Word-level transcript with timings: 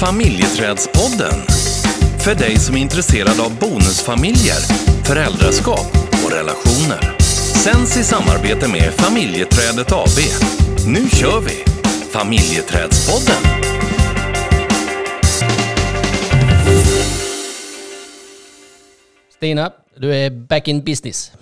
Familjeträdspodden. 0.00 1.40
För 2.24 2.34
dig 2.34 2.56
som 2.56 2.76
är 2.76 2.80
intresserad 2.80 3.40
av 3.40 3.58
bonusfamiljer, 3.58 4.60
föräldraskap 5.04 5.86
och 6.24 6.32
relationer. 6.32 7.18
Sänds 7.64 7.96
i 7.96 8.04
samarbete 8.04 8.68
med 8.68 8.92
Familjeträdet 8.94 9.92
AB. 9.92 10.18
Nu 10.86 11.08
kör 11.08 11.40
vi! 11.40 11.64
Familjeträdspodden. 12.10 13.42
Stina, 19.36 19.72
du 19.96 20.14
är 20.14 20.30
back 20.30 20.68
in 20.68 20.84
business. 20.84 21.32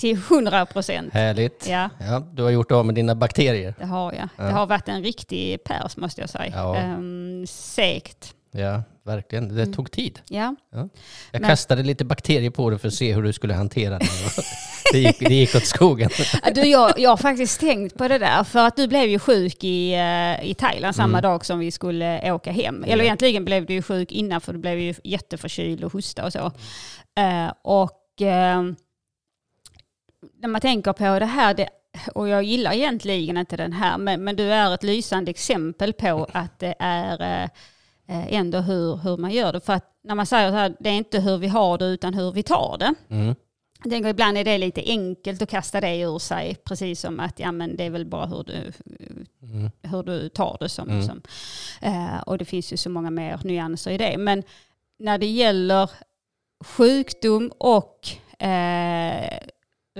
Till 0.00 0.16
100 0.16 0.66
procent. 0.66 1.12
Härligt. 1.14 1.66
Ja. 1.68 1.90
Ja, 2.00 2.22
du 2.32 2.42
har 2.42 2.50
gjort 2.50 2.72
av 2.72 2.86
med 2.86 2.94
dina 2.94 3.14
bakterier. 3.14 3.74
Det 3.78 3.86
har 3.86 4.12
jag. 4.12 4.28
Det 4.36 4.52
har 4.52 4.66
varit 4.66 4.88
en 4.88 5.02
riktig 5.02 5.64
pärs 5.64 5.96
måste 5.96 6.20
jag 6.20 6.30
säga. 6.30 6.52
Ja. 6.56 6.76
Ehm, 6.76 7.46
segt. 7.46 8.34
Ja, 8.52 8.82
verkligen. 9.04 9.56
Det 9.56 9.66
tog 9.66 9.90
tid. 9.90 10.20
Ja. 10.28 10.54
Ja. 10.72 10.88
Jag 11.30 11.40
Men- 11.40 11.50
kastade 11.50 11.82
lite 11.82 12.04
bakterier 12.04 12.50
på 12.50 12.70
dig 12.70 12.78
för 12.78 12.88
att 12.88 12.94
se 12.94 13.14
hur 13.14 13.22
du 13.22 13.32
skulle 13.32 13.54
hantera 13.54 13.98
det. 13.98 14.06
det, 14.92 14.98
gick, 14.98 15.18
det 15.18 15.34
gick 15.34 15.54
åt 15.54 15.66
skogen. 15.66 16.10
Du, 16.54 16.60
jag, 16.60 16.98
jag 16.98 17.10
har 17.10 17.16
faktiskt 17.16 17.60
tänkt 17.60 17.98
på 17.98 18.08
det 18.08 18.18
där. 18.18 18.44
För 18.44 18.66
att 18.66 18.76
du 18.76 18.88
blev 18.88 19.08
ju 19.08 19.18
sjuk 19.18 19.64
i, 19.64 19.92
eh, 19.94 20.44
i 20.50 20.54
Thailand 20.58 20.96
samma 20.96 21.20
dag 21.20 21.44
som 21.46 21.58
vi 21.58 21.70
skulle 21.70 22.32
åka 22.32 22.52
hem. 22.52 22.84
Eller 22.84 23.04
egentligen 23.04 23.44
blev 23.44 23.66
du 23.66 23.74
ju 23.74 23.82
sjuk 23.82 24.12
innan 24.12 24.40
för 24.40 24.52
du 24.52 24.58
blev 24.58 24.78
ju 24.78 24.94
jätteförkyld 25.04 25.84
och 25.84 25.92
hosta 25.92 26.24
och 26.24 26.32
så. 26.32 26.52
Eh, 27.20 27.52
och 27.62 28.22
eh, 28.22 28.62
när 30.40 30.48
man 30.48 30.60
tänker 30.60 30.92
på 30.92 31.18
det 31.18 31.26
här, 31.26 31.54
det, 31.54 31.68
och 32.14 32.28
jag 32.28 32.42
gillar 32.42 32.72
egentligen 32.72 33.36
inte 33.36 33.56
den 33.56 33.72
här, 33.72 33.98
men, 33.98 34.24
men 34.24 34.36
du 34.36 34.52
är 34.52 34.74
ett 34.74 34.82
lysande 34.82 35.30
exempel 35.30 35.92
på 35.92 36.26
att 36.32 36.58
det 36.58 36.74
är 36.78 37.42
eh, 38.08 38.34
ändå 38.34 38.58
hur, 38.58 38.96
hur 38.96 39.16
man 39.16 39.30
gör 39.30 39.52
det. 39.52 39.60
För 39.60 39.72
att 39.72 39.86
när 40.04 40.14
man 40.14 40.26
säger 40.26 40.48
så 40.50 40.54
här, 40.56 40.74
det 40.80 40.88
är 40.90 40.94
inte 40.94 41.20
hur 41.20 41.36
vi 41.38 41.48
har 41.48 41.78
det 41.78 41.84
utan 41.84 42.14
hur 42.14 42.32
vi 42.32 42.42
tar 42.42 42.76
det. 42.78 42.94
Mm. 43.08 43.34
Jag 43.84 43.92
tänker 43.92 44.08
ibland 44.10 44.38
är 44.38 44.44
det 44.44 44.58
lite 44.58 44.82
enkelt 44.86 45.42
att 45.42 45.48
kasta 45.50 45.80
det 45.80 46.00
ur 46.00 46.18
sig, 46.18 46.54
precis 46.64 47.00
som 47.00 47.20
att 47.20 47.38
ja, 47.40 47.52
men 47.52 47.76
det 47.76 47.84
är 47.84 47.90
väl 47.90 48.06
bara 48.06 48.26
hur 48.26 48.44
du, 48.44 48.72
Mm. 49.42 49.70
hur 49.82 50.02
du 50.02 50.28
tar 50.28 50.56
det. 50.60 50.68
Som, 50.68 50.88
Mm. 50.88 51.02
som, 51.02 51.22
eh, 51.80 52.20
och 52.26 52.38
det 52.38 52.44
finns 52.44 52.72
ju 52.72 52.76
så 52.76 52.90
många 52.90 53.10
mer 53.10 53.40
nyanser 53.44 53.90
i 53.90 53.98
det. 53.98 54.18
Men 54.18 54.42
när 54.98 55.18
det 55.18 55.26
gäller 55.26 55.90
sjukdom 56.64 57.52
och 57.58 58.08
eh, 58.42 59.38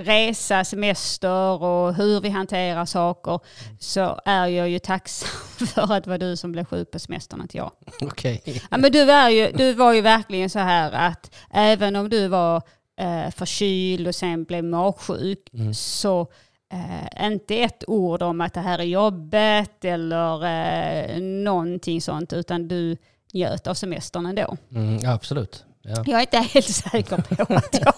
resa, 0.01 0.63
semester 0.63 1.63
och 1.63 1.93
hur 1.95 2.21
vi 2.21 2.29
hanterar 2.29 2.85
saker 2.85 3.39
så 3.79 4.19
är 4.25 4.47
jag 4.47 4.69
ju 4.69 4.79
tacksam 4.79 5.29
för 5.67 5.93
att 5.93 6.03
det 6.03 6.09
var 6.09 6.17
du 6.17 6.35
som 6.37 6.51
blev 6.51 6.65
sjuk 6.65 6.91
på 6.91 6.99
semestern, 6.99 7.41
inte 7.41 7.57
jag. 7.57 7.71
Okej. 8.01 8.41
Ja, 8.71 8.77
men 8.77 8.91
du, 8.91 9.11
är 9.11 9.29
ju, 9.29 9.51
du 9.51 9.73
var 9.73 9.93
ju 9.93 10.01
verkligen 10.01 10.49
så 10.49 10.59
här 10.59 10.91
att 10.91 11.35
även 11.51 11.95
om 11.95 12.09
du 12.09 12.27
var 12.27 12.61
eh, 12.99 13.29
förkyld 13.31 14.07
och 14.07 14.15
sen 14.15 14.43
blev 14.43 14.63
magsjuk 14.63 15.49
Mm. 15.53 15.73
så 15.73 16.27
eh, 16.73 17.25
inte 17.27 17.55
ett 17.55 17.83
ord 17.87 18.21
om 18.21 18.41
att 18.41 18.53
det 18.53 18.59
här 18.59 18.79
är 18.79 18.83
jobbet 18.83 19.85
eller 19.85 20.45
eh, 20.45 21.21
någonting 21.21 22.01
sånt 22.01 22.33
utan 22.33 22.67
du 22.67 22.97
njöt 23.33 23.67
av 23.67 23.73
semestern 23.73 24.25
ändå. 24.25 24.57
Mm, 24.71 24.99
absolut. 25.09 25.65
Ja. 25.83 26.03
Jag 26.07 26.17
är 26.17 26.21
inte 26.21 26.37
helt 26.37 26.67
säker 26.67 27.17
på 27.17 27.53
att 27.53 27.79
jag 27.81 27.93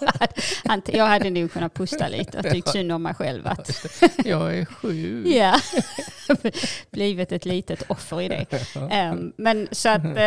hade, 0.70 0.92
jag 0.92 1.06
hade 1.06 1.30
nog 1.30 1.52
kunnat 1.52 1.74
pusta 1.74 2.08
lite 2.08 2.38
och 2.38 2.44
tyckt 2.50 2.68
synd 2.68 2.92
om 2.92 3.02
mig 3.02 3.14
själv. 3.14 3.46
Att, 3.46 3.86
Jag 4.24 4.58
är 4.58 4.64
sjuk. 4.64 5.26
ja, 5.26 5.54
blivit 6.90 7.32
ett 7.32 7.44
litet 7.44 7.82
offer 7.90 8.20
i 8.22 8.28
det. 8.28 8.46
Em, 8.90 9.32
men 9.36 9.68
så 9.72 9.88
att, 9.88 10.04
eh, 10.04 10.22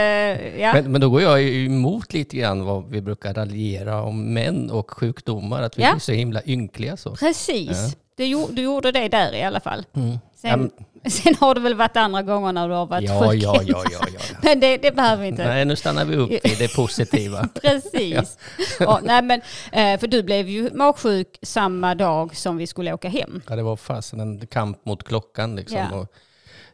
ja. 0.61 0.73
Men, 0.73 0.91
men 0.91 1.01
då 1.01 1.09
går 1.09 1.21
jag 1.21 1.43
emot 1.43 2.13
lite 2.13 2.37
grann 2.37 2.65
vad 2.65 2.89
vi 2.89 3.01
brukar 3.01 3.33
raljera 3.33 4.01
om 4.01 4.33
män 4.33 4.71
och 4.71 4.91
sjukdomar. 4.91 5.61
Att 5.61 5.77
vi 5.77 5.83
Ja. 5.83 5.91
blir 5.91 5.99
så 5.99 6.11
himla 6.11 6.41
ynkliga 6.45 6.97
så. 6.97 7.15
Precis. 7.15 7.95
Du, 8.17 8.47
du 8.51 8.61
gjorde 8.61 8.91
det 8.91 9.07
där 9.07 9.35
i 9.35 9.43
alla 9.43 9.59
fall. 9.59 9.85
Mm. 9.93 10.17
Sen, 10.35 10.71
Ja, 11.03 11.09
sen 11.09 11.35
har 11.35 11.55
det 11.55 11.61
väl 11.61 11.75
varit 11.75 11.97
andra 11.97 12.21
gånger 12.21 12.51
när 12.53 12.69
du 12.69 12.73
har 12.73 12.85
varit 12.85 13.09
Ja, 13.09 13.31
sjuk. 13.31 13.43
ja, 13.43 13.61
ja, 13.65 13.83
ja, 13.91 13.99
ja. 14.13 14.19
Men 14.43 14.59
det, 14.59 14.77
det 14.77 14.91
behöver 14.91 15.21
vi 15.21 15.27
inte. 15.27 15.47
Nej, 15.47 15.65
nu 15.65 15.75
stannar 15.75 16.05
vi 16.05 16.15
upp 16.15 16.31
i 16.31 16.55
det 16.59 16.75
positiva. 16.75 17.47
Precis. 17.61 18.37
Ja, 18.79 18.99
nej, 19.03 19.21
men, 19.21 19.41
eh, 19.71 19.99
för 19.99 20.07
du 20.07 20.23
blev 20.23 20.49
ju 20.49 20.69
magsjuk 20.73 21.39
samma 21.41 21.95
dag 21.95 22.35
som 22.35 22.57
vi 22.57 22.67
skulle 22.67 22.93
åka 22.93 23.09
hem. 23.09 23.41
Ja, 23.49 23.55
det 23.55 23.63
var 23.63 23.75
fasen 23.75 24.19
en 24.19 24.47
kamp 24.47 24.85
mot 24.85 25.03
klockan 25.03 25.55
liksom. 25.55 25.77
Ja. 25.77 25.95
Och 25.97 26.07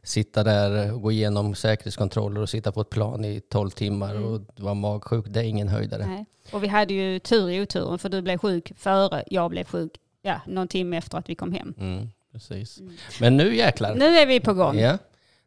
sitta 0.04 0.44
där 0.44 0.94
och 0.94 1.02
gå 1.02 1.12
igenom 1.12 1.56
säkerhetskontroller 1.56 2.42
och 2.42 2.50
sitta 2.50 2.72
på 2.72 2.82
ett 2.82 2.90
plan 2.90 3.26
i 3.26 3.42
12 3.42 3.70
timmar 3.70 4.16
och 4.26 4.42
vara 4.56 4.74
magsjuk. 4.74 5.26
Det 5.28 5.40
är 5.40 5.44
ingen 5.44 5.68
höjdare. 5.68 6.06
Nej. 6.06 6.26
Och 6.52 6.64
vi 6.64 6.68
hade 6.68 6.94
ju 6.94 7.20
tur 7.20 7.50
i 7.50 7.62
oturen 7.62 8.00
för 8.00 8.10
du 8.10 8.22
blev 8.22 8.38
sjuk 8.38 8.72
före 8.78 9.24
jag 9.28 9.50
blev 9.52 9.66
sjuk. 9.66 9.92
Ja, 10.26 10.42
någon 10.48 10.68
timme 10.68 10.98
efter 10.98 11.18
att 11.18 11.30
vi 11.30 11.36
kom 11.36 11.54
hem. 11.54 11.74
Mm, 11.78 12.08
precis. 12.32 12.80
Men 13.20 13.38
nu 13.38 13.56
jäklar. 13.56 13.96
Nu 13.96 14.06
är 14.18 14.26
vi 14.26 14.40
på 14.40 14.54
gång. 14.54 14.80
Ja, 14.80 14.98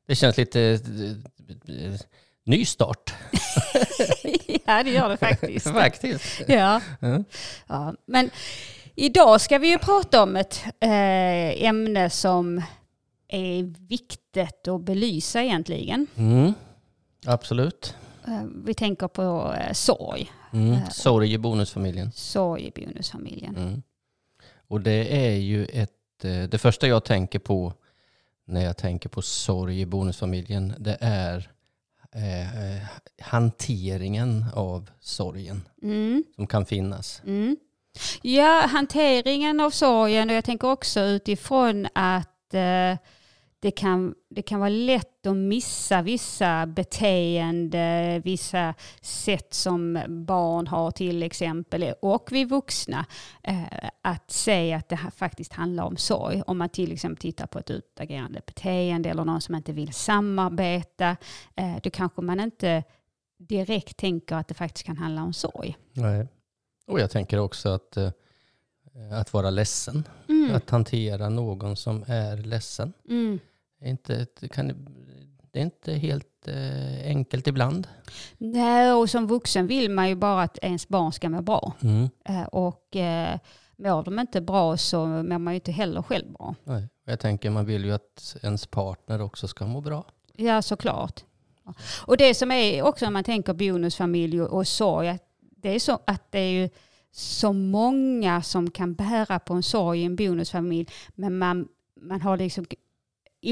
det 0.07 0.15
känns 0.15 0.37
lite 0.37 0.61
eh, 0.61 1.85
eh, 1.85 2.01
ny 2.45 2.65
start 2.65 3.15
ja, 4.67 4.83
det 4.83 4.91
gör 4.91 5.09
det 5.09 5.17
faktiskt. 5.17 5.67
faktiskt. 5.73 6.43
Ja. 6.49 6.81
Mm. 7.01 7.25
ja. 7.67 7.95
Men 8.07 8.31
idag 8.95 9.41
ska 9.41 9.59
vi 9.59 9.69
ju 9.69 9.79
prata 9.79 10.23
om 10.23 10.37
ett 10.37 10.65
eh, 10.81 11.65
ämne 11.65 12.11
som 12.11 12.63
är 13.29 13.89
viktigt 13.89 14.69
att 14.69 14.81
belysa 14.81 15.43
egentligen. 15.43 16.07
Mm. 16.17 16.55
Absolut. 17.27 17.95
Eh, 18.27 18.43
vi 18.65 18.75
tänker 18.75 19.09
på 19.09 19.55
sorg. 19.73 20.33
Mm. 20.53 20.79
Sorg 20.91 21.33
i 21.33 21.39
bonusfamiljen. 21.39 22.13
Sorg 22.13 22.67
i 22.67 22.71
bonusfamiljen. 22.71 23.83
Och 24.69 24.81
det 24.81 25.27
är 25.27 25.37
ju 25.37 25.65
ett, 25.65 26.25
eh, 26.25 26.43
det 26.43 26.59
första 26.59 26.87
jag 26.89 27.05
tänker 27.05 27.39
på 27.39 27.73
när 28.45 28.65
jag 28.65 28.77
tänker 28.77 29.09
på 29.09 29.23
sorg 29.23 29.81
i 29.81 29.87
bonusfamiljen, 29.87 30.75
det 30.79 30.99
är 31.01 31.51
eh, 32.13 32.75
eh, 32.77 32.83
hanteringen 33.21 34.45
av 34.55 34.91
sorgen 35.01 35.69
Mm. 35.83 36.25
som 36.37 36.47
kan 36.47 36.67
finnas. 36.67 37.23
Mm. 37.27 37.57
Ja, 38.23 38.67
hanteringen 38.67 39.61
av 39.61 39.71
sorgen 39.71 40.31
och 40.31 40.37
jag 40.37 40.45
tänker 40.45 40.69
också 40.71 41.01
utifrån 41.01 41.87
att 41.95 42.55
eh, 42.55 42.97
det, 43.67 43.71
kan, 43.71 44.15
det 44.31 44.43
kan 44.43 44.61
vara 44.61 44.69
lätt 44.71 45.27
att 45.27 45.37
missa 45.37 46.03
vissa 46.03 46.67
beteenden, 46.67 48.21
vissa 48.21 48.75
sätt 49.01 49.55
som 49.55 50.03
barn 50.09 50.67
har 50.67 50.91
till 50.91 51.23
exempel 51.23 51.93
och 52.03 52.29
vi 52.33 52.45
vuxna. 52.45 53.07
Eh, 53.43 53.89
att 54.03 54.31
säga 54.31 54.77
att 54.77 54.89
det 54.89 54.99
faktiskt 55.17 55.53
handlar 55.53 55.85
om 55.85 55.97
sorg. 55.97 56.43
Om 56.47 56.59
man 56.59 56.69
till 56.69 56.93
exempel 56.93 57.21
tittar 57.21 57.47
på 57.47 57.59
ett 57.59 57.71
utagerande 57.71 58.41
beteende 58.47 59.09
eller 59.11 59.25
någon 59.25 59.41
som 59.41 59.55
inte 59.55 59.73
vill 59.73 59.93
samarbeta, 59.93 61.17
eh, 61.55 61.77
då 61.83 61.91
kanske 61.91 62.23
man 62.23 62.41
inte 62.41 62.85
direkt 63.39 63.97
tänker 63.97 64.37
att 64.37 64.49
det 64.49 64.55
faktiskt 64.55 64.87
kan 64.87 64.97
handla 64.97 65.23
om 65.23 65.33
sorg. 65.33 65.77
Nej. 65.93 66.27
Och 66.87 67.01
jag 67.01 67.11
tänker 67.11 67.39
också 67.39 67.69
att, 67.69 67.97
eh, 67.97 68.11
att 69.21 69.33
vara 69.33 69.51
ledsen, 69.51 70.05
Mm. 70.29 70.55
att 70.55 70.71
hantera 70.71 71.29
någon 71.29 71.77
som 71.77 72.05
är 72.07 72.37
ledsen. 72.37 72.93
Mm. 73.09 73.39
Inte, 73.91 74.27
kan, 74.51 74.69
det 75.51 75.59
är 75.59 75.63
inte 75.63 75.93
helt 75.93 76.49
eh, 76.49 77.07
enkelt 77.07 77.47
ibland. 77.47 77.89
Nej, 78.39 78.93
och 78.93 79.11
som 79.11 79.27
vuxen 79.27 79.67
vill 79.67 79.91
man 79.91 80.09
ju 80.09 80.15
bara 80.15 80.43
att 80.43 80.59
ens 80.63 80.89
barn 80.89 81.13
ska 81.13 81.29
må 81.29 81.43
bra. 81.43 81.73
Mm. 81.83 82.09
Eh, 82.25 82.43
Och 82.43 82.97
eh, 82.97 83.39
mår 83.77 84.03
de 84.05 84.19
inte 84.19 84.41
bra 84.41 84.77
så 84.77 85.07
mår 85.07 85.39
man 85.39 85.53
ju 85.53 85.55
inte 85.55 85.73
heller 85.73 86.03
själv 86.03 86.33
bra. 86.33 86.55
Nej. 86.65 86.89
Jag 87.05 87.21
tänker 87.21 87.51
man 87.51 87.67
vill 87.67 87.85
ju 87.85 87.93
att 87.93 88.37
ens 88.43 88.67
partner 88.67 89.21
också 89.23 89.49
ska 89.49 89.67
må 89.67 89.81
bra. 89.81 90.05
Ja, 90.37 90.63
såklart. 90.63 91.25
Och 92.07 92.17
det 92.17 92.35
som 92.35 92.51
är 92.51 92.83
också 92.83 93.05
när 93.05 93.13
man 93.13 93.25
tänker 93.25 93.55
bonusfamilj 93.55 94.43
och 94.43 94.67
sorg, 94.69 95.19
det 95.41 95.75
är 95.75 95.79
så 95.79 95.99
att 96.07 96.33
det 96.33 96.39
är 96.39 96.51
ju 96.63 96.69
så 97.13 97.53
många 97.53 98.43
som 98.43 98.71
kan 98.71 98.95
bära 98.95 99.39
på 99.39 99.55
en 99.55 99.63
sorg 99.63 100.01
i 100.01 100.05
en 100.05 100.17
bonusfamilj, 100.17 100.89
men 101.15 101.39
man, 101.39 101.69
man 102.01 102.21
har 102.21 102.37
liksom 102.37 102.67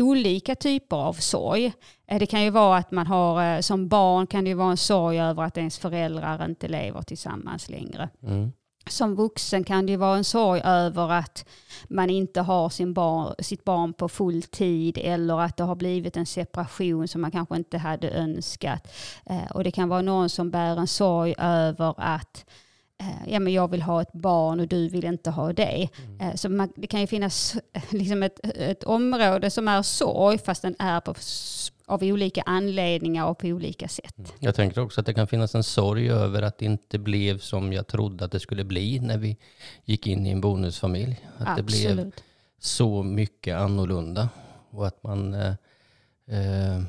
olika 0.03 0.55
typer 0.55 0.97
av 0.97 1.13
sorg. 1.15 1.73
Eh, 2.09 2.19
Det 2.19 2.27
kan 2.27 2.43
ju 2.43 2.51
vara 2.51 2.79
att 2.79 2.91
man 2.91 3.07
har, 3.07 3.55
eh, 3.55 3.61
som 3.61 3.89
barn 3.89 4.27
kan 4.27 4.45
det 4.45 4.51
ju 4.51 4.55
vara 4.57 4.71
en 4.71 4.77
sorg 4.77 5.21
över 5.21 5.43
att 5.43 5.57
ens 5.59 5.79
föräldrar 5.79 6.45
inte 6.45 6.69
lever 6.69 7.03
tillsammans 7.03 7.69
längre. 7.69 8.09
Mm. 8.23 8.53
Som 8.87 9.15
vuxen 9.15 9.65
kan 9.65 9.87
det 9.87 9.93
ju 9.93 9.99
vara 9.99 10.17
en 10.17 10.25
sorg 10.25 10.61
över 10.65 11.11
att 11.11 11.45
man 11.89 12.11
inte 12.11 12.41
har 12.41 12.69
sin 12.69 12.95
barn, 12.95 13.35
sitt 13.39 13.65
barn 13.65 13.93
på 13.93 14.09
full 14.09 14.43
tid 14.43 14.99
eller 15.03 15.41
att 15.41 15.57
det 15.57 15.65
har 15.65 15.75
blivit 15.75 16.17
en 16.17 16.27
separation 16.27 17.09
som 17.09 17.21
man 17.21 17.31
kanske 17.31 17.57
inte 17.57 17.79
hade 17.79 18.11
önskat. 18.11 18.93
Eh, 19.27 19.51
och 19.55 19.65
det 19.65 19.71
kan 19.71 19.89
vara 19.89 20.03
någon 20.03 20.29
som 20.29 20.51
bär 20.51 20.77
en 20.77 20.87
sorg 20.87 21.35
över 21.39 21.95
att 21.97 22.45
ja, 23.27 23.41
men 23.41 23.53
jag 23.53 23.71
vill 23.71 23.83
ha 23.83 24.03
ett 24.03 24.13
barn 24.13 24.61
och 24.61 24.69
du 24.69 24.89
vill 24.89 25.05
inte 25.05 25.31
ha 25.31 25.53
det. 25.53 25.89
Eh, 26.21 26.35
så 26.35 26.49
man, 26.49 26.73
det 26.77 26.87
kan 26.87 27.01
ju 27.01 27.07
finnas 27.07 27.57
eh, 27.73 27.83
liksom 27.91 28.23
ett, 28.23 28.41
ett 28.45 28.85
område 28.85 29.51
som 29.51 29.69
är 29.69 29.83
sorg 29.83 30.39
fast 30.39 30.63
den 30.63 30.77
är 30.79 31.01
på 31.01 31.15
av 31.87 32.03
olika 32.03 32.43
anledningar 32.43 33.27
och 33.27 33.39
på 33.39 33.47
olika 33.47 33.89
sätt. 33.89 34.35
Jag 34.39 34.55
tänker 34.55 34.81
också 34.81 35.01
att 35.01 35.07
det 35.07 35.15
kan 35.15 35.27
finnas 35.27 35.55
en 35.55 35.65
sorg 35.65 36.11
över 36.11 36.43
att 36.43 36.59
det 36.59 36.65
inte 36.65 36.99
blev 36.99 37.39
som 37.39 37.73
jag 37.73 37.87
trodde 37.87 38.25
att 38.25 38.33
det 38.33 38.41
skulle 38.41 38.65
bli 38.65 39.01
när 39.01 39.19
vi 39.19 39.37
gick 39.85 40.07
in 40.07 40.27
i 40.27 40.31
en 40.31 40.41
bonusfamilj. 40.41 41.27
Att 41.39 41.59
Absolut. 41.59 41.87
det 41.87 41.95
blev 41.95 42.13
så 42.59 43.03
mycket 43.03 43.57
annorlunda 43.57 44.29
och 44.71 44.87
att 44.87 45.03
man 45.03 45.35
eh, 45.35 45.55
eh, 46.27 46.83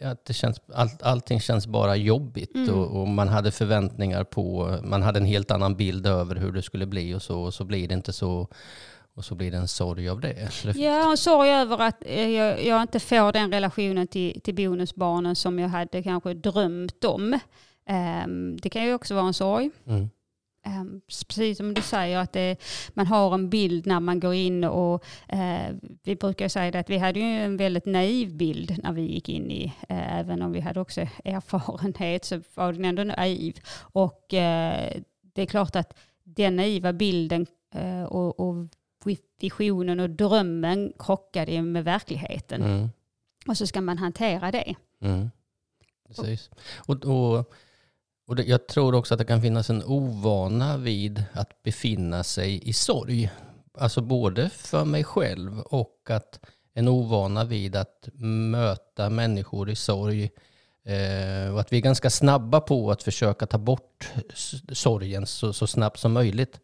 att 0.00 0.24
det 0.24 0.32
känns, 0.32 0.60
all, 0.74 0.88
allting 1.00 1.40
känns 1.40 1.66
bara 1.66 1.96
jobbigt 1.96 2.54
Mm. 2.54 2.74
och, 2.74 3.00
och, 3.00 3.08
man 3.08 3.28
hade 3.28 3.50
förväntningar 3.50 4.24
på, 4.24 4.76
man 4.82 5.02
hade 5.02 5.18
en 5.18 5.26
helt 5.26 5.50
annan 5.50 5.76
bild 5.76 6.06
över 6.06 6.36
hur 6.36 6.52
det 6.52 6.62
skulle 6.62 6.86
bli 6.86 7.14
och 7.14 7.22
så, 7.22 7.40
och 7.40 7.54
så 7.54 7.64
blir 7.64 7.88
det 7.88 7.94
inte 7.94 8.12
så. 8.12 8.48
Och 9.14 9.24
så 9.24 9.34
blir 9.34 9.50
det 9.50 9.56
en 9.56 9.68
sorg 9.68 10.08
av 10.08 10.20
det. 10.20 10.50
Ja, 10.74 11.12
och 11.12 11.18
sorg 11.18 11.50
över 11.50 11.78
att 11.78 12.02
eh, 12.06 12.28
jag, 12.28 12.64
jag 12.64 12.82
inte 12.82 13.00
får 13.00 13.32
den 13.32 13.52
relationen 13.52 14.06
till, 14.06 14.40
till 14.40 14.54
bonusbarnen 14.54 15.36
som 15.36 15.58
jag 15.58 15.68
hade 15.68 16.02
kanske 16.02 16.34
drömt 16.34 17.04
om. 17.04 17.38
Ehm, 17.86 18.56
det 18.56 18.70
kan 18.70 18.84
ju 18.84 18.94
också 18.94 19.14
vara 19.14 19.26
en 19.26 19.34
sorg. 19.34 19.70
mm, 19.86 20.10
precis 21.28 21.56
som 21.56 21.74
du 21.74 21.82
säger 21.82 22.18
att 22.18 22.32
det, 22.32 22.56
man 22.94 23.06
har 23.06 23.34
en 23.34 23.50
bild 23.50 23.86
när 23.86 24.00
man 24.00 24.20
går 24.20 24.34
in 24.34 24.64
och 24.64 25.04
eh, 25.28 25.74
vi 26.02 26.16
brukar 26.16 26.48
säga 26.48 26.70
det 26.70 26.78
att 26.78 26.90
vi 26.90 26.98
hade 26.98 27.20
ju 27.20 27.26
en 27.26 27.56
väldigt 27.56 27.86
naiv 27.86 28.36
bild 28.36 28.78
när 28.82 28.92
vi 28.92 29.02
gick 29.02 29.28
in 29.28 29.50
i, 29.50 29.64
eh, 29.88 30.18
även 30.18 30.42
om 30.42 30.52
vi 30.52 30.60
hade 30.60 30.80
också 30.80 31.00
erfarenhet 31.24 32.24
så 32.24 32.40
var 32.54 32.72
den 32.72 32.84
ändå 32.84 33.04
naiv. 33.04 33.60
Och 33.80 34.34
eh, 34.34 35.02
det 35.22 35.42
är 35.42 35.46
klart 35.46 35.76
att 35.76 35.98
den 36.24 36.56
naiva 36.56 36.92
bilden 36.92 37.46
eh, 37.74 38.04
och, 38.04 38.40
och 38.40 38.66
visionen 39.40 40.00
och 40.00 40.10
drömmen 40.10 40.92
krockade 40.98 41.52
ju 41.52 41.62
med 41.62 41.84
verkligheten. 41.84 42.62
mm, 42.62 42.88
Och 43.46 43.56
så 43.56 43.66
ska 43.66 43.80
man 43.80 43.98
hantera 43.98 44.50
det. 44.50 44.74
mm. 45.00 45.30
Precis. 46.06 46.50
Och, 46.76 47.04
och, 47.04 47.52
och 48.32 48.36
det, 48.36 48.42
jag 48.42 48.66
tror 48.66 48.94
också 48.94 49.14
att 49.14 49.18
det 49.18 49.24
kan 49.24 49.42
finnas 49.42 49.70
en 49.70 49.82
ovana 49.84 50.76
vid 50.76 51.24
att 51.32 51.62
befinna 51.62 52.24
sig 52.24 52.68
i 52.68 52.72
sorg. 52.72 53.30
Alltså 53.78 54.00
både 54.00 54.50
för 54.50 54.84
mig 54.84 55.04
själv 55.04 55.60
och 55.60 56.10
att 56.10 56.40
en 56.74 56.88
ovana 56.88 57.44
vid 57.44 57.76
att 57.76 58.08
möta 58.50 59.10
människor 59.10 59.70
i 59.70 59.76
sorg. 59.76 60.30
Eh, 60.84 61.54
och 61.54 61.60
att 61.60 61.72
vi 61.72 61.76
är 61.76 61.80
ganska 61.80 62.10
snabba 62.10 62.60
på 62.60 62.90
att 62.90 63.02
försöka 63.02 63.46
ta 63.46 63.58
bort 63.58 64.12
sorgen 64.72 65.26
så, 65.26 65.52
så 65.52 65.66
snabbt 65.66 65.98
som 65.98 66.12
möjligt. 66.12 66.60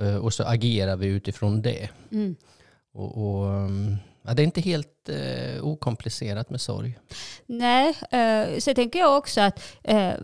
Eh, 0.00 0.16
och 0.16 0.34
så 0.34 0.44
agerar 0.44 0.96
vi 0.96 1.06
utifrån 1.06 1.62
det. 1.62 1.88
Mm. 2.12 2.36
Och, 2.92 3.18
och, 3.18 3.46
um, 3.46 3.96
ja, 4.22 4.34
det 4.34 4.42
är 4.42 4.44
inte 4.44 4.60
helt 4.60 5.08
eh, 5.08 5.64
okomplicerat 5.64 6.50
med 6.50 6.60
sorg. 6.60 6.98
Nej, 7.46 7.94
eh, 8.10 8.58
så 8.58 8.74
tänker 8.74 8.98
jag 8.98 9.18
också 9.18 9.40
att, 9.40 9.62
eh, 9.82 10.14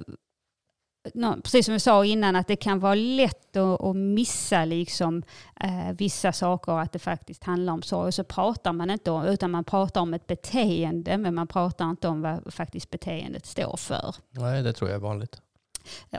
precis 1.42 1.66
som 1.66 1.74
vi 1.74 1.80
sa 1.80 2.04
innan, 2.04 2.36
att 2.36 2.46
det 2.46 2.56
kan 2.56 2.80
vara 2.80 2.94
lätt 2.94 3.56
att, 3.56 3.80
att 3.80 3.96
missa 3.96 4.64
liksom, 4.64 5.22
eh, 5.60 5.92
vissa 5.92 6.32
saker 6.32 6.72
att 6.72 6.92
det 6.92 6.98
faktiskt 6.98 7.44
handlar 7.44 7.72
om 7.72 7.82
sorg. 7.82 8.06
Och 8.06 8.14
så 8.14 8.24
pratar 8.24 8.72
man 8.72 8.90
inte 8.90 9.10
om, 9.10 9.24
utan 9.24 9.50
man 9.50 9.64
pratar 9.64 10.00
om 10.00 10.14
ett 10.14 10.26
beteende, 10.26 11.18
men 11.18 11.34
man 11.34 11.46
pratar 11.46 11.90
inte 11.90 12.08
om 12.08 12.22
vad 12.22 12.54
faktiskt 12.54 12.90
beteendet 12.90 13.46
står 13.46 13.76
för. 13.76 14.14
Nej, 14.30 14.62
det 14.62 14.72
tror 14.72 14.90
jag 14.90 14.96
är 14.96 15.00
vanligt. 15.00 15.40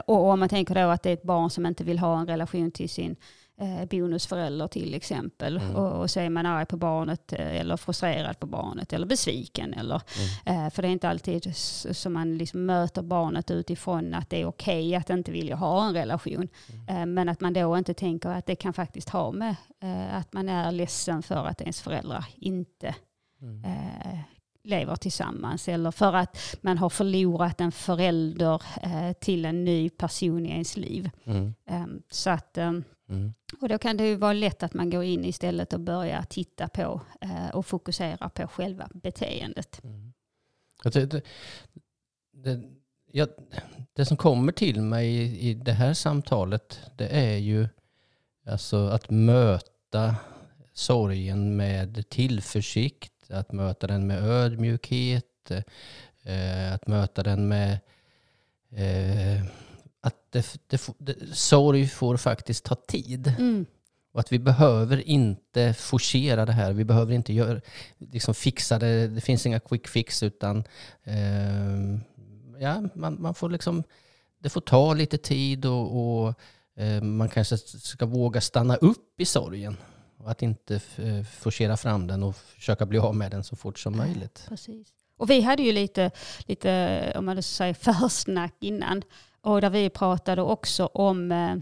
Och 0.06 0.24
om 0.24 0.40
man 0.40 0.48
tänker 0.48 0.74
då 0.74 0.80
att 0.80 1.02
det 1.02 1.10
är 1.10 1.14
ett 1.14 1.22
barn 1.22 1.50
som 1.50 1.66
inte 1.66 1.84
vill 1.84 1.98
ha 1.98 2.20
en 2.20 2.26
relation 2.26 2.70
till 2.70 2.88
sin 2.88 3.16
eh, 3.60 3.84
bonusförälder 3.84 4.66
till 4.66 4.94
exempel. 4.94 5.56
Mm. 5.56 5.76
Och, 5.76 6.00
och 6.00 6.10
så 6.10 6.20
är 6.20 6.30
man 6.30 6.46
arg 6.46 6.66
på 6.66 6.76
barnet 6.76 7.32
eh, 7.32 7.56
eller 7.60 7.76
frustrerad 7.76 8.40
på 8.40 8.46
barnet 8.46 8.92
eller 8.92 9.06
besviken. 9.06 9.74
Eller, 9.74 10.02
Mm. 10.46 10.66
eh, 10.66 10.70
för 10.70 10.82
det 10.82 10.88
är 10.88 10.92
inte 10.92 11.08
alltid 11.08 11.56
som 11.56 12.12
man 12.12 12.38
liksom 12.38 12.66
möter 12.66 13.02
barnet 13.02 13.50
utifrån 13.50 14.14
att 14.14 14.30
det 14.30 14.40
är 14.42 14.46
okej 14.46 14.94
att 14.94 15.10
inte 15.10 15.32
vilja 15.32 15.56
ha 15.56 15.86
en 15.86 15.94
relation. 15.94 16.48
Mm. 16.88 16.88
Eh, 17.00 17.06
men 17.06 17.28
att 17.28 17.40
man 17.40 17.52
då 17.52 17.78
inte 17.78 17.94
tänker 17.94 18.28
att 18.28 18.46
det 18.46 18.56
kan 18.56 18.72
faktiskt 18.72 19.08
ha 19.08 19.32
med 19.32 19.56
eh, 19.82 20.16
att 20.16 20.32
man 20.32 20.48
är 20.48 20.72
ledsen 20.72 21.22
för 21.22 21.46
att 21.46 21.60
ens 21.60 21.80
föräldrar 21.80 22.24
inte 22.36 22.94
Mm. 23.42 23.62
lever 24.64 24.96
tillsammans 24.96 25.68
eller 25.68 25.90
för 25.90 26.12
att 26.12 26.56
man 26.60 26.78
har 26.78 26.90
förlorat 26.90 27.60
en 27.60 27.72
förälder 27.72 28.62
eh, 28.82 29.12
till 29.20 29.44
en 29.44 29.64
ny 29.64 29.90
person 29.90 30.46
i 30.46 30.50
ens 30.50 30.76
liv. 30.76 31.10
Mm. 31.24 31.54
Ehm, 31.66 32.02
så 32.10 32.30
att, 32.30 32.58
ehm, 32.58 32.84
Mm 33.08 33.32
och 33.60 33.68
då 33.68 33.78
kan 33.78 33.96
det 33.96 34.08
ju 34.08 34.16
vara 34.16 34.32
lätt 34.32 34.62
att 34.62 34.74
man 34.74 34.90
går 34.90 35.04
in 35.04 35.24
istället 35.24 35.72
och 35.72 35.80
börjar 35.80 36.22
titta 36.22 36.68
på 36.68 37.00
eh, 37.20 37.48
och 37.48 37.66
fokusera 37.66 38.28
på 38.28 38.46
själva 38.46 38.88
beteendet. 38.94 39.80
Mm. 39.84 40.12
Jag 40.84 40.92
Det, 40.92 41.22
det, 42.32 42.60
jag, 43.12 43.28
det 43.92 44.04
som 44.04 44.16
kommer 44.16 44.52
till 44.52 44.82
mig 44.82 45.08
i, 45.08 45.50
i 45.50 45.54
det 45.54 45.72
här 45.72 45.94
samtalet 45.94 46.80
det 46.96 47.08
är 47.08 47.36
ju 47.36 47.68
alltså 48.46 48.86
att 48.86 49.10
möta 49.10 50.16
sorgen 50.72 51.56
med 51.56 52.08
tillförsikt, 52.08 53.30
att 53.30 53.52
möta 53.52 53.86
den 53.86 54.06
med 54.06 54.22
ödmjukhet, 54.22 55.50
eh, 56.22 56.74
att 56.74 56.86
möta 56.86 57.22
den 57.22 57.48
med 57.48 57.78
eh, 58.70 59.44
det, 60.30 60.58
det, 60.66 60.80
det, 60.98 61.36
sorg 61.36 61.88
får 61.88 62.16
faktiskt 62.16 62.64
ta 62.64 62.74
tid. 62.74 63.26
Mm. 63.38 63.66
Och 64.12 64.20
att 64.20 64.32
vi 64.32 64.38
behöver 64.38 65.08
inte 65.08 65.74
forcera 65.74 66.46
det 66.46 66.52
här. 66.52 66.72
Vi 66.72 66.84
behöver 66.84 67.14
inte 67.14 67.32
göra, 67.32 67.60
liksom 67.98 68.34
fixa 68.34 68.78
det. 68.78 69.08
Det 69.08 69.20
finns 69.20 69.46
inga 69.46 69.60
quick 69.60 69.88
fix 69.88 70.22
utan 70.22 70.64
eh, 71.02 71.98
ja, 72.58 72.82
man, 72.94 73.22
man 73.22 73.34
får 73.34 73.50
liksom, 73.50 73.84
det 74.38 74.48
får 74.48 74.60
ta 74.60 74.94
lite 74.94 75.18
tid 75.18 75.66
och, 75.66 76.00
och 76.00 76.34
eh, 76.76 77.02
man 77.02 77.28
kanske 77.28 77.58
ska 77.58 78.06
våga 78.06 78.40
stanna 78.40 78.76
upp 78.76 79.20
i 79.20 79.24
sorgen. 79.24 79.76
Och 80.16 80.30
att 80.30 80.42
inte 80.42 80.80
forcera 81.38 81.76
fram 81.76 82.06
den 82.06 82.22
och 82.22 82.36
försöka 82.36 82.86
bli 82.86 82.98
av 82.98 83.16
med 83.16 83.30
den 83.30 83.44
så 83.44 83.56
fort 83.56 83.78
som 83.78 83.96
möjligt. 83.96 84.44
Precis. 84.48 84.88
Och 85.20 85.30
vi 85.30 85.40
hade 85.40 85.62
ju 85.62 85.72
lite, 85.72 86.10
lite 86.46 87.12
om 87.16 87.24
man 87.24 87.42
säga 87.42 87.74
försnack 87.74 88.54
innan. 88.60 89.02
Och 89.40 89.60
där 89.60 89.70
vi 89.70 89.90
pratade 89.90 90.42
också 90.42 90.86
om 90.86 91.32
eh, 91.32 91.56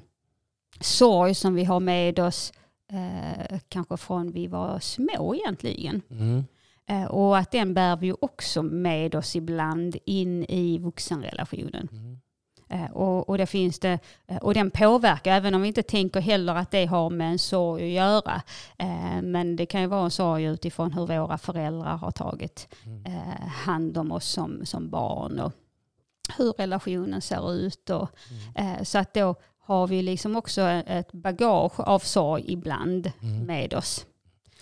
sorg 0.81 1.35
som 1.35 1.55
vi 1.55 1.65
har 1.65 1.81
med 1.81 2.19
oss 2.19 2.53
eh, 2.93 3.59
kanske 3.69 3.97
från 3.97 4.33
vi 4.33 4.47
var 4.47 4.79
små 4.81 5.35
egentligen. 5.35 6.03
Mm. 6.11 6.45
Eh, 6.87 7.05
och 7.05 7.39
att 7.39 7.51
den 7.51 7.75
bär 7.75 7.97
vi 7.97 8.13
också 8.21 8.63
med 8.63 9.15
oss 9.15 9.37
ibland 9.37 9.97
in 10.05 10.45
i 10.45 10.79
vuxenrelationen. 10.79 11.89
Mm. 11.93 12.21
Eh, 12.71 12.91
och, 12.93 13.29
och, 13.29 13.39
det 13.39 13.47
finns 13.47 13.79
det, 13.79 13.99
eh, 14.27 14.37
och 14.37 14.55
den 14.55 14.71
påverkar, 14.71 15.33
även 15.37 15.55
om 15.55 15.63
vi 15.63 15.69
inte 15.69 15.83
tänker 15.83 16.21
heller 16.21 16.55
att 16.55 16.71
det 16.71 16.87
har 16.87 17.11
med 17.11 17.31
en 17.33 17.39
sorg 17.39 17.85
att 17.85 17.91
göra. 18.07 18.43
Eh, 18.79 19.23
men 19.23 19.57
det 19.57 19.67
kan 19.67 19.81
ju 19.81 19.87
vara 19.87 20.05
en 20.05 20.11
sorg 20.11 20.45
utifrån 20.45 20.93
hur 20.93 21.07
våra 21.07 21.39
föräldrar 21.39 21.97
har 21.97 22.11
tagit 22.11 22.69
Mm. 22.87 23.05
hand 23.65 23.99
om 23.99 24.13
oss 24.13 24.27
som, 24.29 24.67
som 24.67 24.91
barn 24.91 25.41
och 25.41 25.53
hur 26.37 26.53
relationen 26.53 27.21
ser 27.23 27.53
ut. 27.53 27.91
Och, 27.91 28.09
Mm. 28.57 28.85
så 28.85 28.99
att 28.99 29.15
då 29.15 29.35
har 29.61 29.87
vi 29.87 30.03
liksom 30.03 30.37
också 30.37 30.61
ett 30.63 31.13
bagage 31.13 31.81
av 31.81 31.99
sorg 31.99 32.45
ibland 32.53 33.13
Mm. 33.23 33.47
med 33.47 33.75
oss. 33.75 34.07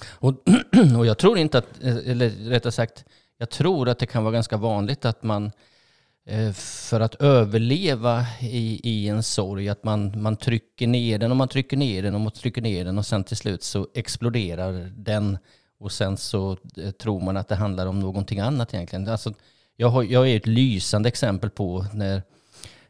Och, 0.06 0.32
och 0.98 1.06
jag 1.06 1.18
tror 1.18 1.38
inte 1.38 1.58
att, 1.58 1.80
eller 1.82 2.28
rättare 2.30 2.72
sagt, 2.72 3.04
jag 3.38 3.50
tror 3.50 3.88
att 3.88 3.98
det 3.98 4.06
kan 4.06 4.24
vara 4.24 4.34
ganska 4.34 4.56
vanligt 4.56 5.04
att 5.04 5.22
man 5.22 5.52
Eh, 6.28 6.52
för 6.52 7.00
att 7.00 7.14
överleva 7.14 8.26
i, 8.40 8.80
i 8.84 9.08
en 9.08 9.22
sorg, 9.22 9.68
att 9.68 9.84
man, 9.84 10.22
man 10.22 10.36
trycker 10.36 10.86
ner 10.86 11.18
den 11.18 11.30
och 11.30 11.36
man 11.36 11.48
trycker 11.48 11.76
ner 11.76 12.02
den 12.02 12.14
och 12.14 12.20
man 12.20 12.32
trycker 12.32 12.62
ner 12.62 12.84
den 12.84 12.98
och 12.98 13.06
sen 13.06 13.24
till 13.24 13.36
slut 13.36 13.62
så 13.62 13.88
exploderar 13.94 14.92
den 14.96 15.38
och 15.78 15.92
sen 15.92 16.16
så 16.16 16.56
eh, 16.76 16.90
tror 16.90 17.20
man 17.20 17.36
att 17.36 17.48
det 17.48 17.54
handlar 17.54 17.86
om 17.86 18.00
någonting 18.00 18.40
annat 18.40 18.74
egentligen. 18.74 19.08
Alltså, 19.08 19.34
jag, 19.76 19.88
har, 19.88 20.02
jag 20.02 20.28
är 20.28 20.36
ett 20.36 20.46
lysande 20.46 21.08
exempel 21.08 21.50
på 21.50 21.86
när 21.94 22.22